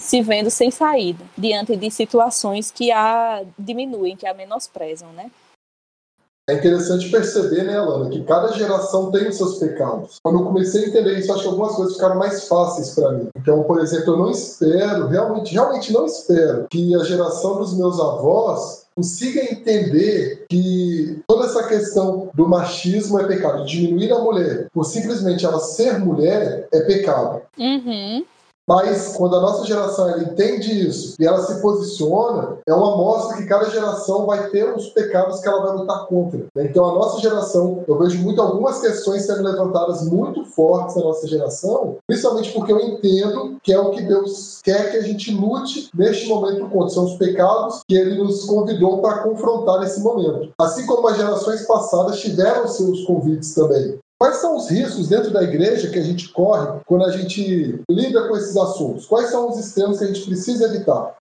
[0.01, 5.29] se vendo sem saída diante de situações que a diminuem, que a menosprezam, né?
[6.51, 10.19] É interessante perceber, né, Alana, que cada geração tem os seus pecados.
[10.21, 13.29] Quando eu comecei a entender isso, acho que algumas coisas ficaram mais fáceis para mim.
[13.37, 17.97] Então, por exemplo, eu não espero, realmente, realmente não espero que a geração dos meus
[18.01, 24.83] avós consiga entender que toda essa questão do machismo é pecado, diminuir a mulher por
[24.83, 27.41] simplesmente ela ser mulher é pecado.
[27.57, 28.25] Uhum.
[28.67, 33.37] Mas quando a nossa geração ela entende isso e ela se posiciona, é uma mostra
[33.37, 36.45] que cada geração vai ter os pecados que ela vai lutar contra.
[36.55, 36.65] Né?
[36.65, 41.27] Então a nossa geração, eu vejo muito algumas questões sendo levantadas muito fortes na nossa
[41.27, 45.89] geração, principalmente porque eu entendo que é o que Deus quer que a gente lute
[45.93, 46.89] neste momento contra.
[46.89, 50.51] São os pecados que Ele nos convidou para confrontar nesse momento.
[50.59, 53.99] Assim como as gerações passadas tiveram seus convites também.
[54.21, 58.27] Quais são os riscos dentro da igreja que a gente corre quando a gente lida
[58.27, 59.07] com esses assuntos?
[59.07, 61.15] Quais são os extremos que a gente precisa evitar?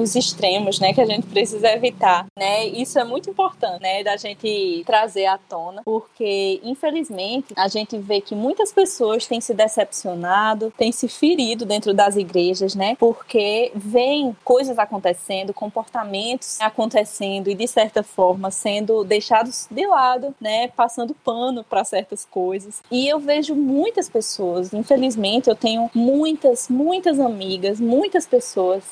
[0.00, 2.66] Os extremos, né, que a gente precisa evitar, né?
[2.66, 8.20] Isso é muito importante, né, da gente trazer à tona, porque infelizmente a gente vê
[8.20, 12.96] que muitas pessoas têm se decepcionado, têm se ferido dentro das igrejas, né?
[12.98, 20.68] Porque veem coisas acontecendo, comportamentos acontecendo e de certa forma sendo deixados de lado, né,
[20.68, 22.82] passando pano para certas coisas.
[22.90, 28.84] E eu vejo muitas pessoas, infelizmente, eu tenho muitas, muitas amigas, muitas pessoas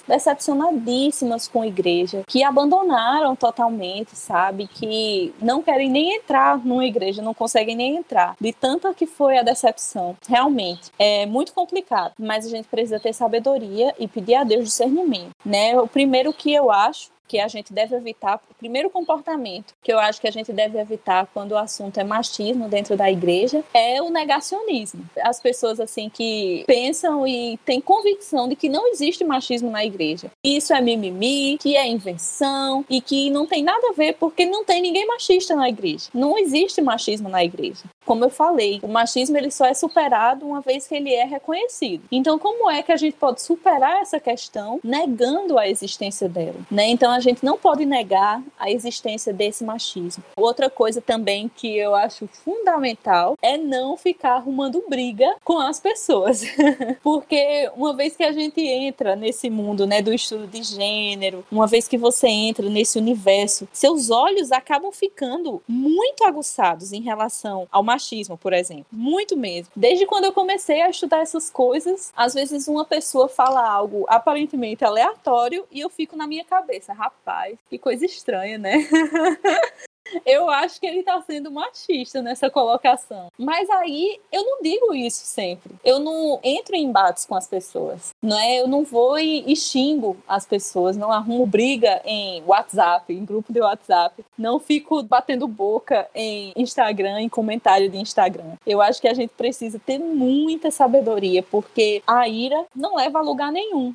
[0.98, 4.66] decepcionadíssimas com igreja, que abandonaram totalmente, sabe?
[4.66, 8.34] Que não querem nem entrar numa igreja, não conseguem nem entrar.
[8.40, 10.16] De tanta que foi a decepção.
[10.26, 15.30] Realmente, é muito complicado, mas a gente precisa ter sabedoria e pedir a Deus discernimento,
[15.44, 15.78] né?
[15.78, 19.98] O primeiro que eu acho que a gente deve evitar, o primeiro comportamento que eu
[19.98, 24.02] acho que a gente deve evitar quando o assunto é machismo dentro da igreja é
[24.02, 25.04] o negacionismo.
[25.20, 30.30] As pessoas assim que pensam e têm convicção de que não existe machismo na igreja.
[30.42, 34.64] Isso é mimimi, que é invenção e que não tem nada a ver porque não
[34.64, 36.08] tem ninguém machista na igreja.
[36.14, 37.84] Não existe machismo na igreja.
[38.04, 42.04] Como eu falei, o machismo ele só é superado uma vez que ele é reconhecido.
[42.10, 46.88] Então, como é que a gente pode superar essa questão negando a existência dela, né?
[46.88, 50.22] Então, a gente não pode negar a existência desse machismo.
[50.36, 56.44] Outra coisa também que eu acho fundamental é não ficar arrumando briga com as pessoas.
[57.02, 61.66] Porque uma vez que a gente entra nesse mundo, né, do estudo de gênero, uma
[61.66, 67.82] vez que você entra nesse universo, seus olhos acabam ficando muito aguçados em relação ao
[67.82, 68.86] machismo, por exemplo.
[68.92, 69.72] Muito mesmo.
[69.74, 74.84] Desde quando eu comecei a estudar essas coisas, às vezes uma pessoa fala algo aparentemente
[74.84, 78.76] aleatório e eu fico na minha cabeça, rapaz, que coisa estranha, né?
[80.24, 83.28] eu acho que ele tá sendo machista nessa colocação.
[83.38, 85.74] Mas aí eu não digo isso sempre.
[85.84, 88.60] Eu não entro em embates com as pessoas, não é?
[88.60, 93.52] Eu não vou e, e xingo as pessoas, não arrumo briga em WhatsApp, em grupo
[93.52, 98.56] de WhatsApp, não fico batendo boca em Instagram, em comentário de Instagram.
[98.66, 103.22] Eu acho que a gente precisa ter muita sabedoria, porque a ira não leva a
[103.22, 103.94] lugar nenhum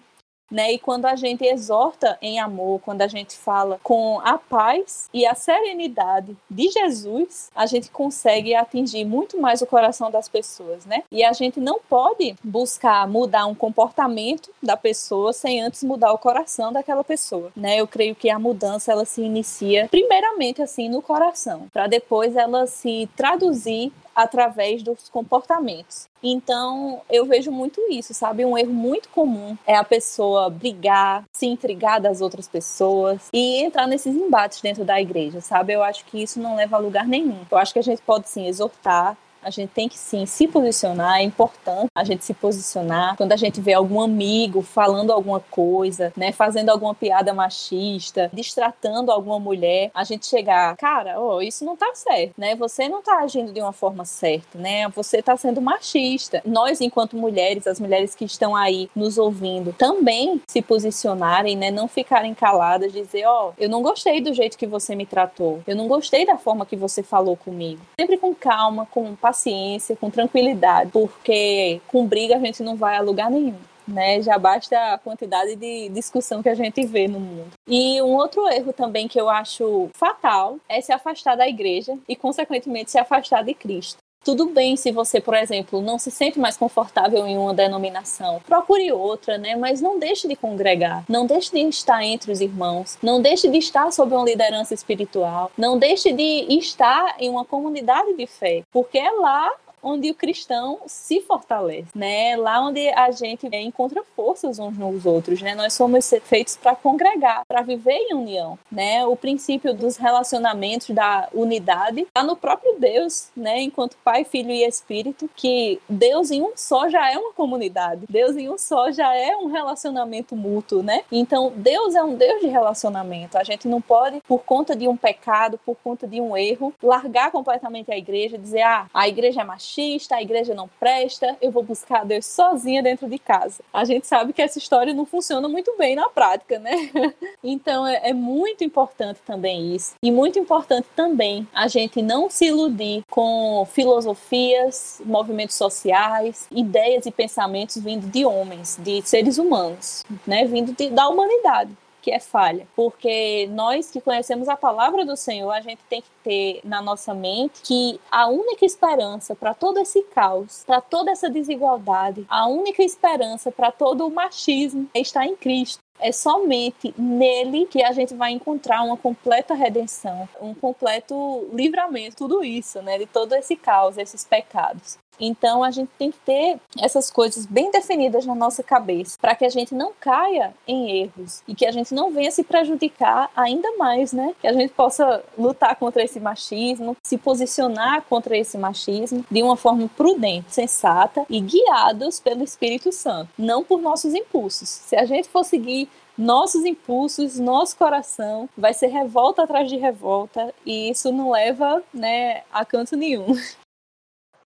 [0.54, 0.72] né?
[0.72, 5.26] E quando a gente exorta em amor, quando a gente fala com a paz e
[5.26, 11.04] a serenidade de Jesus, a gente consegue atingir muito mais o coração das pessoas, né?
[11.12, 16.18] E a gente não pode buscar mudar um comportamento da pessoa sem antes mudar o
[16.20, 17.82] coração daquela pessoa, né?
[17.82, 22.68] Eu creio que a mudança ela se inicia primeiramente assim no coração, para depois ela
[22.68, 26.08] se traduzir através dos comportamentos.
[26.22, 28.46] Então, eu vejo muito isso, sabe?
[28.46, 33.88] Um erro muito comum é a pessoa brigar, se intrigar das outras pessoas e entrar
[33.88, 35.74] nesses embates dentro da igreja, sabe?
[35.74, 37.40] Eu acho que isso não leva a lugar nenhum.
[37.52, 41.20] Eu acho que a gente pode sim exortar, a gente tem que sim se posicionar,
[41.20, 43.16] é importante a gente se posicionar.
[43.18, 49.12] Quando a gente vê algum amigo falando alguma coisa, né, fazendo alguma piada machista, distratando
[49.12, 52.56] alguma mulher, a gente chegar, cara, oh, isso não tá certo, né?
[52.56, 54.88] Você não tá agindo de uma forma certa, né?
[54.90, 56.42] Você tá sendo machista.
[56.46, 61.72] Nós, enquanto mulheres, as mulheres que estão aí nos ouvindo, também se posicionarem, né?
[61.72, 65.62] Não ficarem caladas, dizer, ó, oh, eu não gostei do jeito que você me tratou,
[65.68, 67.82] eu não gostei da forma que você falou comigo.
[68.00, 72.96] Sempre com calma, com paciência paciência, com tranquilidade, porque com briga a gente não vai
[72.96, 73.58] a lugar nenhum.
[73.86, 77.52] Né, já basta a quantidade de discussão que a gente vê no mundo.
[77.68, 82.16] E um outro erro também que eu acho fatal é se afastar da igreja e,
[82.16, 83.98] consequentemente, se afastar de Cristo.
[84.24, 88.42] Tudo bem se você, por exemplo, não se sente mais confortável em uma denominação.
[88.46, 89.56] Procure outra, né?
[89.56, 91.04] Mas não deixe de congregar.
[91.10, 92.98] Não deixe de estar entre os irmãos.
[93.02, 95.52] Não deixe de estar sob uma liderança espiritual.
[95.58, 98.64] Não deixe de estar em uma comunidade de fé.
[98.72, 99.52] Porque é lá
[99.84, 102.36] onde o cristão se fortalece, né?
[102.38, 105.54] Lá onde a gente encontra forças uns nos outros, né?
[105.54, 109.06] Nós somos feitos para congregar, para viver em união, né?
[109.06, 113.62] O princípio dos relacionamentos da unidade está no próprio Deus, né?
[113.62, 118.06] Enquanto Pai, Filho e Espírito, que Deus em um só já é uma comunidade.
[118.10, 121.04] Deus em um só já é um relacionamento mútuo, né?
[121.12, 123.38] Então, Deus é um Deus de relacionamento.
[123.38, 127.32] A gente não pode, por conta de um pecado, por conta de um erro, largar
[127.32, 131.52] completamente a igreja, dizer, ah, a igreja é machista machista, a igreja não presta, eu
[131.52, 133.64] vou buscar Deus sozinha dentro de casa.
[133.74, 136.72] A gente sabe que essa história não funciona muito bem na prática, né?
[137.46, 139.96] Então é, é muito importante também isso.
[140.02, 147.12] E muito importante também a gente não se iludir com filosofias, movimentos sociais, ideias e
[147.12, 150.46] pensamentos vindo de homens, de seres humanos, né?
[150.46, 152.68] Vindo de, da humanidade que é falha.
[152.76, 157.14] Porque nós que conhecemos a palavra do Senhor, a gente tem que ter na nossa
[157.14, 162.84] mente que a única esperança para todo esse caos, para toda essa desigualdade, a única
[162.84, 168.32] esperança para todo o machismo está em Cristo É somente nele que a gente vai
[168.32, 172.98] encontrar uma completa redenção, um completo livramento, tudo isso, né?
[172.98, 174.98] De todo esse caos, esses pecados.
[175.20, 179.46] Então a gente tem que ter essas coisas bem definidas na nossa cabeça, para que
[179.46, 183.78] a gente não caia em erros e que a gente não venha se prejudicar ainda
[183.78, 184.34] mais, né?
[184.42, 189.56] Que a gente possa lutar contra esse machismo, se posicionar contra esse machismo de uma
[189.56, 194.70] forma prudente, sensata e guiados pelo Espírito Santo, não por nossos impulsos.
[194.70, 200.54] Se a gente for seguir nossos impulsos, nosso coração vai ser revolta atrás de revolta
[200.66, 203.36] e isso não leva, né, a canto nenhum.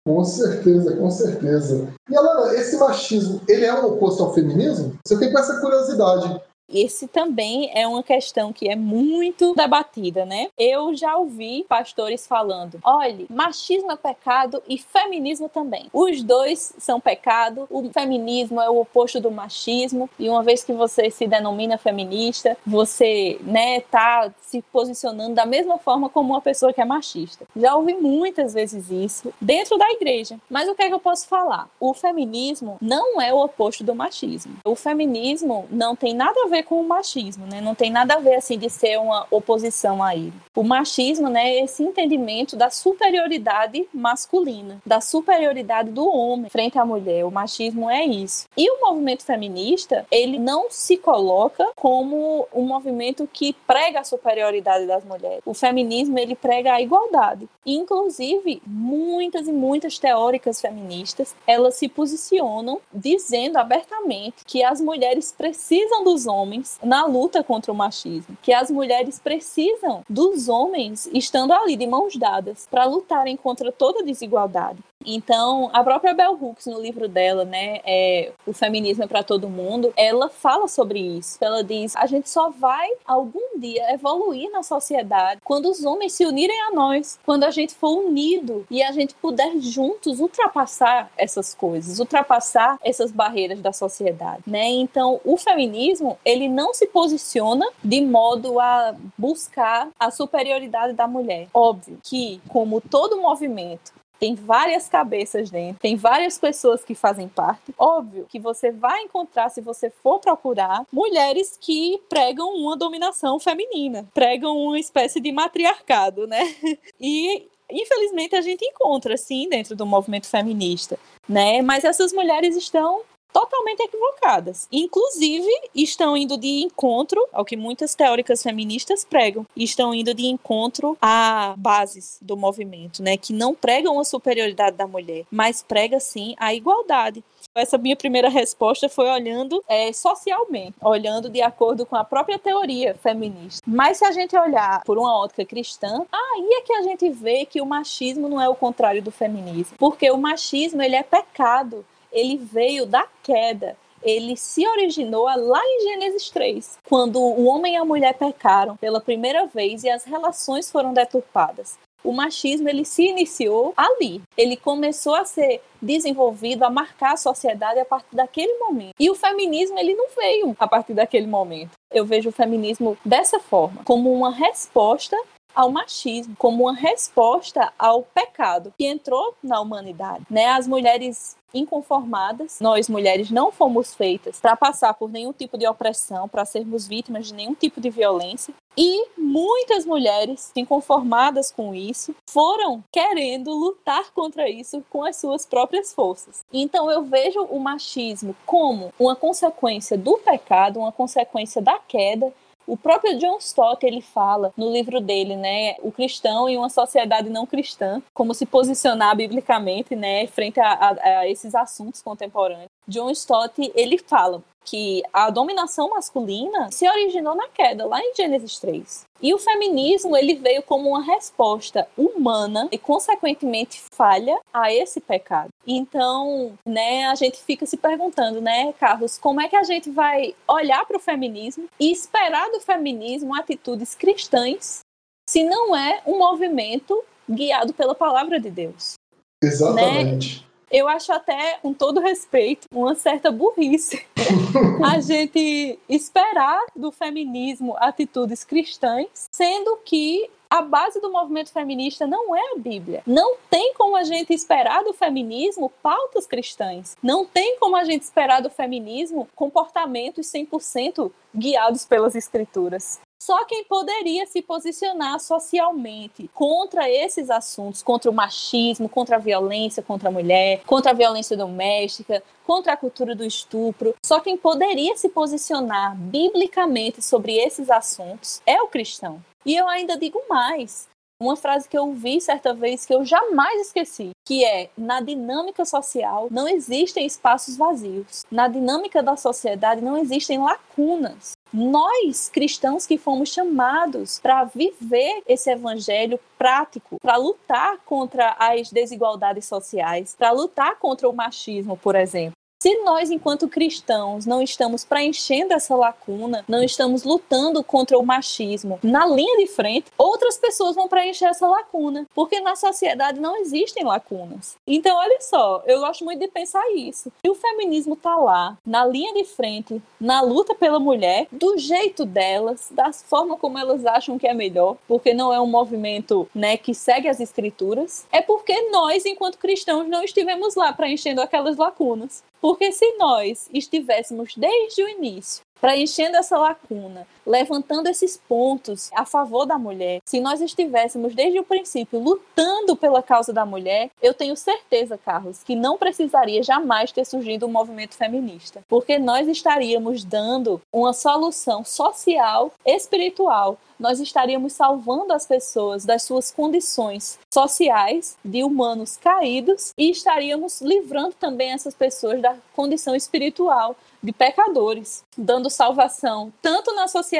[0.06, 1.92] Com certeza, com certeza.
[2.08, 4.96] E Alana, esse machismo, ele é um oposto ao feminismo?
[5.04, 6.40] Você tem essa curiosidade.
[6.68, 10.48] Esse também é uma questão que é muito debatida, né?
[10.58, 15.86] Eu já ouvi pastores falando: olha, machismo é pecado e feminismo também.
[15.92, 20.72] Os dois são pecado, o feminismo é o oposto do machismo, e uma vez que
[20.72, 26.72] você se denomina feminista, você, né, tá se posicionando da mesma forma como uma pessoa
[26.72, 27.46] que é machista.
[27.54, 30.38] Já ouvi muitas vezes isso dentro da igreja.
[30.50, 31.68] Mas o que é que eu posso falar?
[31.78, 34.56] O feminismo não é o oposto do machismo.
[34.64, 37.60] O feminismo não tem nada a ver ver com o machismo, né?
[37.60, 40.32] Não tem nada a ver assim de ser uma oposição a ele.
[40.54, 46.84] O machismo, né, é esse entendimento da superioridade masculina, da superioridade do homem frente à
[46.84, 47.24] mulher.
[47.24, 48.48] O machismo é isso.
[48.56, 54.86] E o movimento feminista, ele não se coloca como um movimento que prega a superioridade
[54.86, 55.42] das mulheres.
[55.44, 57.48] O feminismo, ele prega a igualdade.
[57.64, 66.04] Inclusive, muitas e muitas teóricas feministas, elas se posicionam dizendo abertamente que as mulheres precisam
[66.04, 71.52] dos homens homens na luta contra o machismo, que as mulheres precisam dos homens estando
[71.52, 74.78] ali de mãos dadas para lutarem contra toda desigualdade.
[75.06, 79.48] Então, a própria Bell Hooks, no livro dela, né, é, O Feminismo é para Todo
[79.48, 81.38] Mundo, ela fala sobre isso.
[81.40, 86.26] Ela diz: a gente só vai algum dia evoluir na sociedade quando os homens se
[86.26, 91.54] unirem a nós, quando a gente for unido e a gente puder juntos ultrapassar essas
[91.54, 94.66] coisas, ultrapassar essas barreiras da sociedade, né?
[94.66, 101.48] Então, o feminismo, ele não se posiciona de modo a buscar a superioridade da mulher.
[101.54, 107.74] Óbvio que, como todo movimento tem várias cabeças dentro, tem várias pessoas que fazem parte.
[107.78, 114.06] Óbvio que você vai encontrar, se você for procurar, mulheres que pregam uma dominação feminina,
[114.14, 116.54] pregam uma espécie de matriarcado, né?
[117.00, 120.98] E infelizmente a gente encontra sim dentro do movimento feminista,
[121.28, 121.60] né?
[121.62, 123.02] Mas essas mulheres estão
[123.32, 124.68] totalmente equivocadas.
[124.72, 129.46] Inclusive, estão indo de encontro ao que muitas teóricas feministas pregam.
[129.56, 133.16] Estão indo de encontro a bases do movimento, né?
[133.16, 137.22] Que não pregam a superioridade da mulher, mas prega sim a igualdade.
[137.54, 142.94] Essa minha primeira resposta foi olhando é, socialmente, olhando de acordo com a própria teoria
[142.94, 143.62] feminista.
[143.66, 147.46] Mas se a gente olhar por uma ótica cristã, aí é que a gente vê
[147.46, 151.84] que o machismo não é o contrário do feminismo, porque o machismo ele é pecado
[152.16, 153.76] ele veio da queda.
[154.02, 159.00] Ele se originou lá em Gênesis 3, quando o homem e a mulher pecaram pela
[159.00, 161.78] primeira vez e as relações foram deturpadas.
[162.04, 164.22] O machismo ele se iniciou ali.
[164.36, 168.94] Ele começou a ser desenvolvido, a marcar a sociedade a partir daquele momento.
[168.98, 171.72] E o feminismo ele não veio a partir daquele momento.
[171.90, 175.16] Eu vejo o feminismo dessa forma, como uma resposta
[175.56, 180.26] ao machismo, como uma resposta ao pecado que entrou na humanidade.
[180.30, 180.46] Né?
[180.46, 182.58] As mulheres inconformadas.
[182.60, 187.26] Nós, mulheres, não fomos feitas para passar por nenhum tipo de opressão, para sermos vítimas
[187.26, 188.54] de nenhum tipo de violência.
[188.76, 195.94] E muitas mulheres, inconformadas com isso, foram querendo lutar contra isso com as suas próprias
[195.94, 196.44] forças.
[196.52, 202.32] Então eu vejo o machismo como uma consequência do pecado, uma consequência da queda
[202.66, 207.30] o próprio John Stott ele fala no livro dele, né, o cristão em uma sociedade
[207.30, 212.70] não cristã, como se posicionar biblicamente, né, frente a, a, a esses assuntos contemporâneos.
[212.88, 218.58] John Stott ele fala que a dominação masculina se originou na queda, lá em Gênesis
[218.58, 219.06] 3.
[219.22, 225.48] E o feminismo ele veio como uma resposta humana e consequentemente falha a esse pecado.
[225.66, 230.34] Então, né, a gente fica se perguntando, né, Carlos, como é que a gente vai
[230.46, 234.80] olhar para o feminismo e esperar do feminismo atitudes cristãs
[235.28, 238.94] se não é um movimento guiado pela palavra de Deus?
[239.42, 240.40] Exatamente.
[240.40, 240.46] Né?
[240.70, 244.04] Eu acho até, com todo respeito, uma certa burrice
[244.84, 252.34] a gente esperar do feminismo atitudes cristãs, sendo que A base do movimento feminista não
[252.34, 253.02] é a Bíblia.
[253.04, 256.96] Não tem como a gente esperar do feminismo pautas cristãs.
[257.02, 263.00] Não tem como a gente esperar do feminismo comportamentos 100% guiados pelas escrituras.
[263.22, 269.82] Só quem poderia se posicionar socialmente contra esses assuntos, contra o machismo, contra a violência
[269.82, 274.96] contra a mulher, contra a violência doméstica, contra a cultura do estupro, só quem poderia
[274.96, 279.22] se posicionar biblicamente sobre esses assuntos é o cristão.
[279.44, 280.88] E eu ainda digo mais:
[281.20, 285.64] uma frase que eu ouvi certa vez que eu jamais esqueci, que é: na dinâmica
[285.64, 288.24] social não existem espaços vazios.
[288.30, 291.35] Na dinâmica da sociedade não existem lacunas.
[291.52, 299.46] Nós, cristãos que fomos chamados para viver esse evangelho prático, para lutar contra as desigualdades
[299.46, 302.35] sociais, para lutar contra o machismo, por exemplo.
[302.58, 308.78] Se nós, enquanto cristãos, não estamos preenchendo essa lacuna, não estamos lutando contra o machismo
[308.82, 313.84] na linha de frente, outras pessoas vão preencher essa lacuna, porque na sociedade não existem
[313.84, 314.56] lacunas.
[314.66, 317.12] Então, olha só, eu gosto muito de pensar isso.
[317.22, 322.06] E o feminismo está lá, na linha de frente, na luta pela mulher, do jeito
[322.06, 326.56] delas, da forma como elas acham que é melhor, porque não é um movimento, né,
[326.56, 332.24] que segue as escrituras, é porque nós, enquanto cristãos, não estivemos lá preenchendo aquelas lacunas.
[332.40, 339.44] Porque se nós estivéssemos desde o início preenchendo essa lacuna, levantando esses pontos a favor
[339.44, 344.36] da mulher, se nós estivéssemos desde o princípio lutando pela causa da mulher, eu tenho
[344.36, 350.60] certeza, Carlos, que não precisaria jamais ter surgido um movimento feminista, porque nós estaríamos dando
[350.72, 353.58] uma solução social, espiritual.
[353.78, 361.12] Nós estaríamos salvando as pessoas das suas condições sociais de humanos caídos e estaríamos livrando
[361.12, 367.15] também essas pessoas da condição espiritual de pecadores, dando salvação tanto na sociedade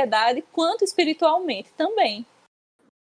[0.53, 2.27] quanto espiritualmente também.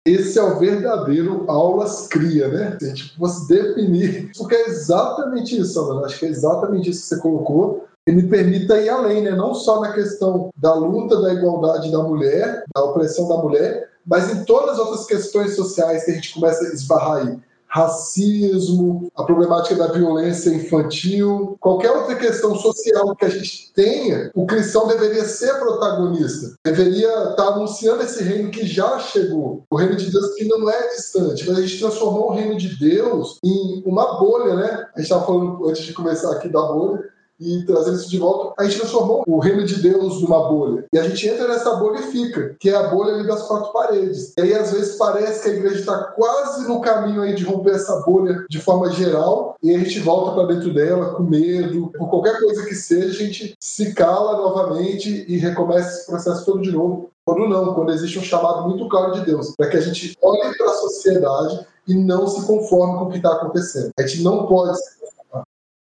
[0.06, 2.78] Esse é o verdadeiro aulas cria, né?
[2.78, 6.06] Se a gente fosse definir, porque é exatamente isso, Ana.
[6.06, 9.32] Acho que é exatamente isso que você colocou me permita ir além, né?
[9.32, 14.30] não só na questão da luta da igualdade da mulher, da opressão da mulher, mas
[14.30, 17.40] em todas as outras questões sociais que a gente começa a esbarrar aí.
[17.74, 24.46] Racismo, a problemática da violência infantil, qualquer outra questão social que a gente tenha, o
[24.46, 30.12] cristão deveria ser protagonista, deveria estar anunciando esse reino que já chegou, o reino de
[30.12, 34.20] Deus que não é distante, mas a gente transformou o reino de Deus em uma
[34.20, 34.88] bolha, né?
[34.96, 37.04] A gente estava falando antes de começar aqui da bolha,
[37.40, 40.86] e trazendo isso de volta, a gente transformou o reino de Deus numa bolha.
[40.94, 43.72] E a gente entra nessa bolha e fica, que é a bolha ali das quatro
[43.72, 44.34] paredes.
[44.38, 47.72] E aí, às vezes, parece que a igreja está quase no caminho aí de romper
[47.72, 52.10] essa bolha de forma geral, e a gente volta para dentro dela com medo, por
[52.10, 56.72] qualquer coisa que seja, a gente se cala novamente e recomeça esse processo todo de
[56.72, 57.10] novo.
[57.26, 60.58] Quando não, quando existe um chamado muito claro de Deus, para que a gente olhe
[60.58, 63.92] para a sociedade e não se conforme com o que está acontecendo.
[63.98, 65.03] A gente não pode se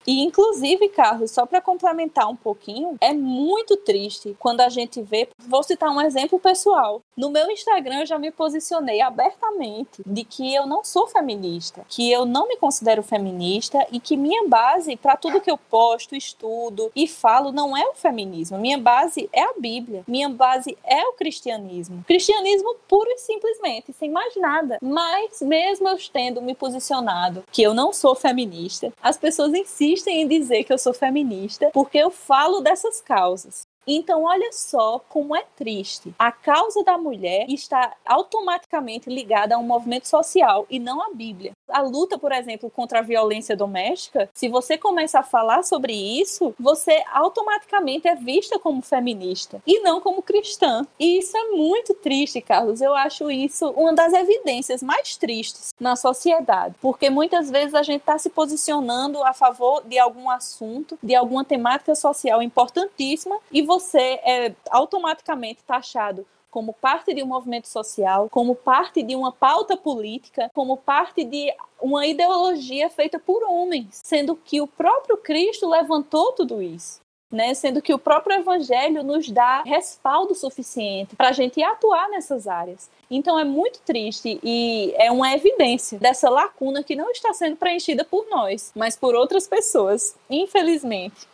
[0.07, 5.27] e, inclusive, Carlos, só para complementar um pouquinho, é muito triste quando a gente vê.
[5.47, 7.01] Vou citar um exemplo pessoal.
[7.17, 12.11] No meu Instagram, eu já me posicionei abertamente de que eu não sou feminista, que
[12.11, 16.91] eu não me considero feminista e que minha base para tudo que eu posto, estudo
[16.95, 18.57] e falo não é o feminismo.
[18.57, 20.03] Minha base é a Bíblia.
[20.07, 22.03] Minha base é o cristianismo.
[22.07, 24.77] Cristianismo puro e simplesmente, sem mais nada.
[24.81, 30.21] Mas, mesmo eu tendo me posicionado que eu não sou feminista, as pessoas insistem insistem
[30.21, 33.65] em dizer que eu sou feminista porque eu falo dessas causas.
[33.87, 36.13] Então, olha só como é triste.
[36.17, 41.51] A causa da mulher está automaticamente ligada a um movimento social e não à Bíblia.
[41.69, 46.53] A luta, por exemplo, contra a violência doméstica, se você começa a falar sobre isso,
[46.59, 50.85] você automaticamente é vista como feminista e não como cristã.
[50.99, 52.81] E isso é muito triste, Carlos.
[52.81, 58.01] Eu acho isso uma das evidências mais tristes na sociedade, porque muitas vezes a gente
[58.01, 63.74] está se posicionando a favor de algum assunto, de alguma temática social importantíssima e você
[63.79, 69.75] você é automaticamente taxado como parte de um movimento social, como parte de uma pauta
[69.75, 76.31] política, como parte de uma ideologia feita por homens, sendo que o próprio Cristo levantou
[76.31, 77.03] tudo isso.
[77.31, 82.47] Né, sendo que o próprio Evangelho nos dá respaldo suficiente para a gente atuar nessas
[82.47, 82.89] áreas.
[83.09, 88.05] Então é muito triste e é uma evidência dessa lacuna que não está sendo preenchida
[88.05, 91.27] por nós, mas por outras pessoas, infelizmente.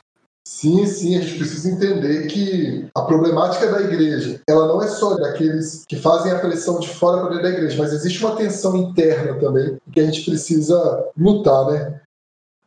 [0.47, 5.15] Sim, sim, a gente precisa entender que a problemática da igreja, ela não é só
[5.15, 8.75] daqueles que fazem a pressão de fora para dentro da igreja, mas existe uma tensão
[8.75, 12.01] interna também que a gente precisa lutar, né?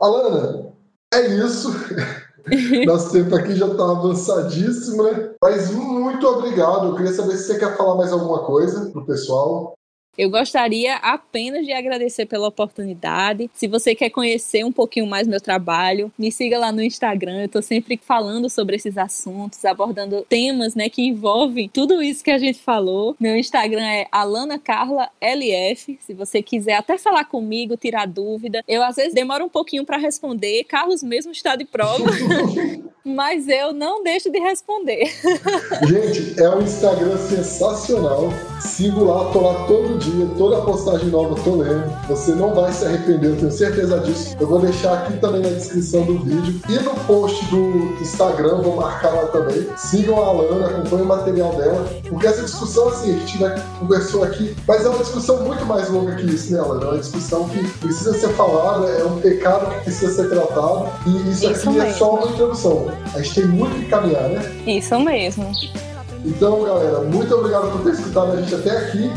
[0.01, 0.73] Alana,
[1.13, 1.71] é isso.
[2.87, 5.31] Nosso tempo aqui já está avançadíssimo, né?
[5.43, 6.89] Mas muito obrigado.
[6.89, 9.75] Eu queria saber se você quer falar mais alguma coisa pro pessoal.
[10.17, 13.51] Eu gostaria apenas de agradecer pela oportunidade.
[13.55, 17.41] Se você quer conhecer um pouquinho mais meu trabalho, me siga lá no Instagram.
[17.41, 22.31] Eu estou sempre falando sobre esses assuntos, abordando temas, né, que envolvem tudo isso que
[22.31, 23.17] a gente falou.
[23.19, 25.99] Meu Instagram é Alana Carla LF.
[26.01, 29.97] Se você quiser até falar comigo, tirar dúvida, eu às vezes demoro um pouquinho para
[29.97, 30.65] responder.
[30.65, 32.05] Carlos mesmo está de prova.
[33.05, 35.13] mas eu não deixo de responder.
[35.87, 38.33] Gente, é um Instagram sensacional.
[38.61, 41.85] Sigo lá, tô lá todo dia, toda postagem nova tô lendo.
[42.09, 44.35] Você não vai se arrepender, eu tenho certeza disso.
[44.41, 48.77] Eu vou deixar aqui também na descrição do vídeo e no post do Instagram, vou
[48.77, 49.67] marcar lá também.
[49.77, 54.25] Sigam a Alana, acompanhem o material dela, porque essa discussão, assim, a gente né, conversou
[54.25, 56.85] aqui, mas é uma discussão muito mais longa que isso, né, Alana?
[56.85, 61.31] É uma discussão que precisa ser falada, é um pecado que precisa ser tratado, e
[61.31, 61.83] isso, isso aqui é mesmo.
[61.83, 62.94] é só uma introdução.
[63.15, 64.43] A gente tem muito que caminhar, né?
[64.67, 65.51] Isso mesmo.
[66.25, 69.11] Então, galera, muito obrigado por ter escutado a gente até aqui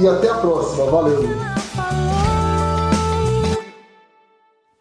[0.00, 0.86] e até a próxima.
[0.86, 1.22] Valeu!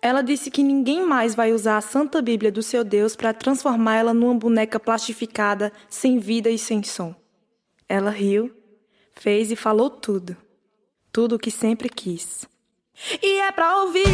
[0.01, 4.13] Ela disse que ninguém mais vai usar a Santa Bíblia do seu Deus para transformá-la
[4.13, 7.15] numa boneca plastificada, sem vida e sem som.
[7.87, 8.51] Ela riu,
[9.13, 10.35] fez e falou tudo.
[11.13, 12.47] Tudo o que sempre quis.
[13.21, 14.05] E é pra ouvir.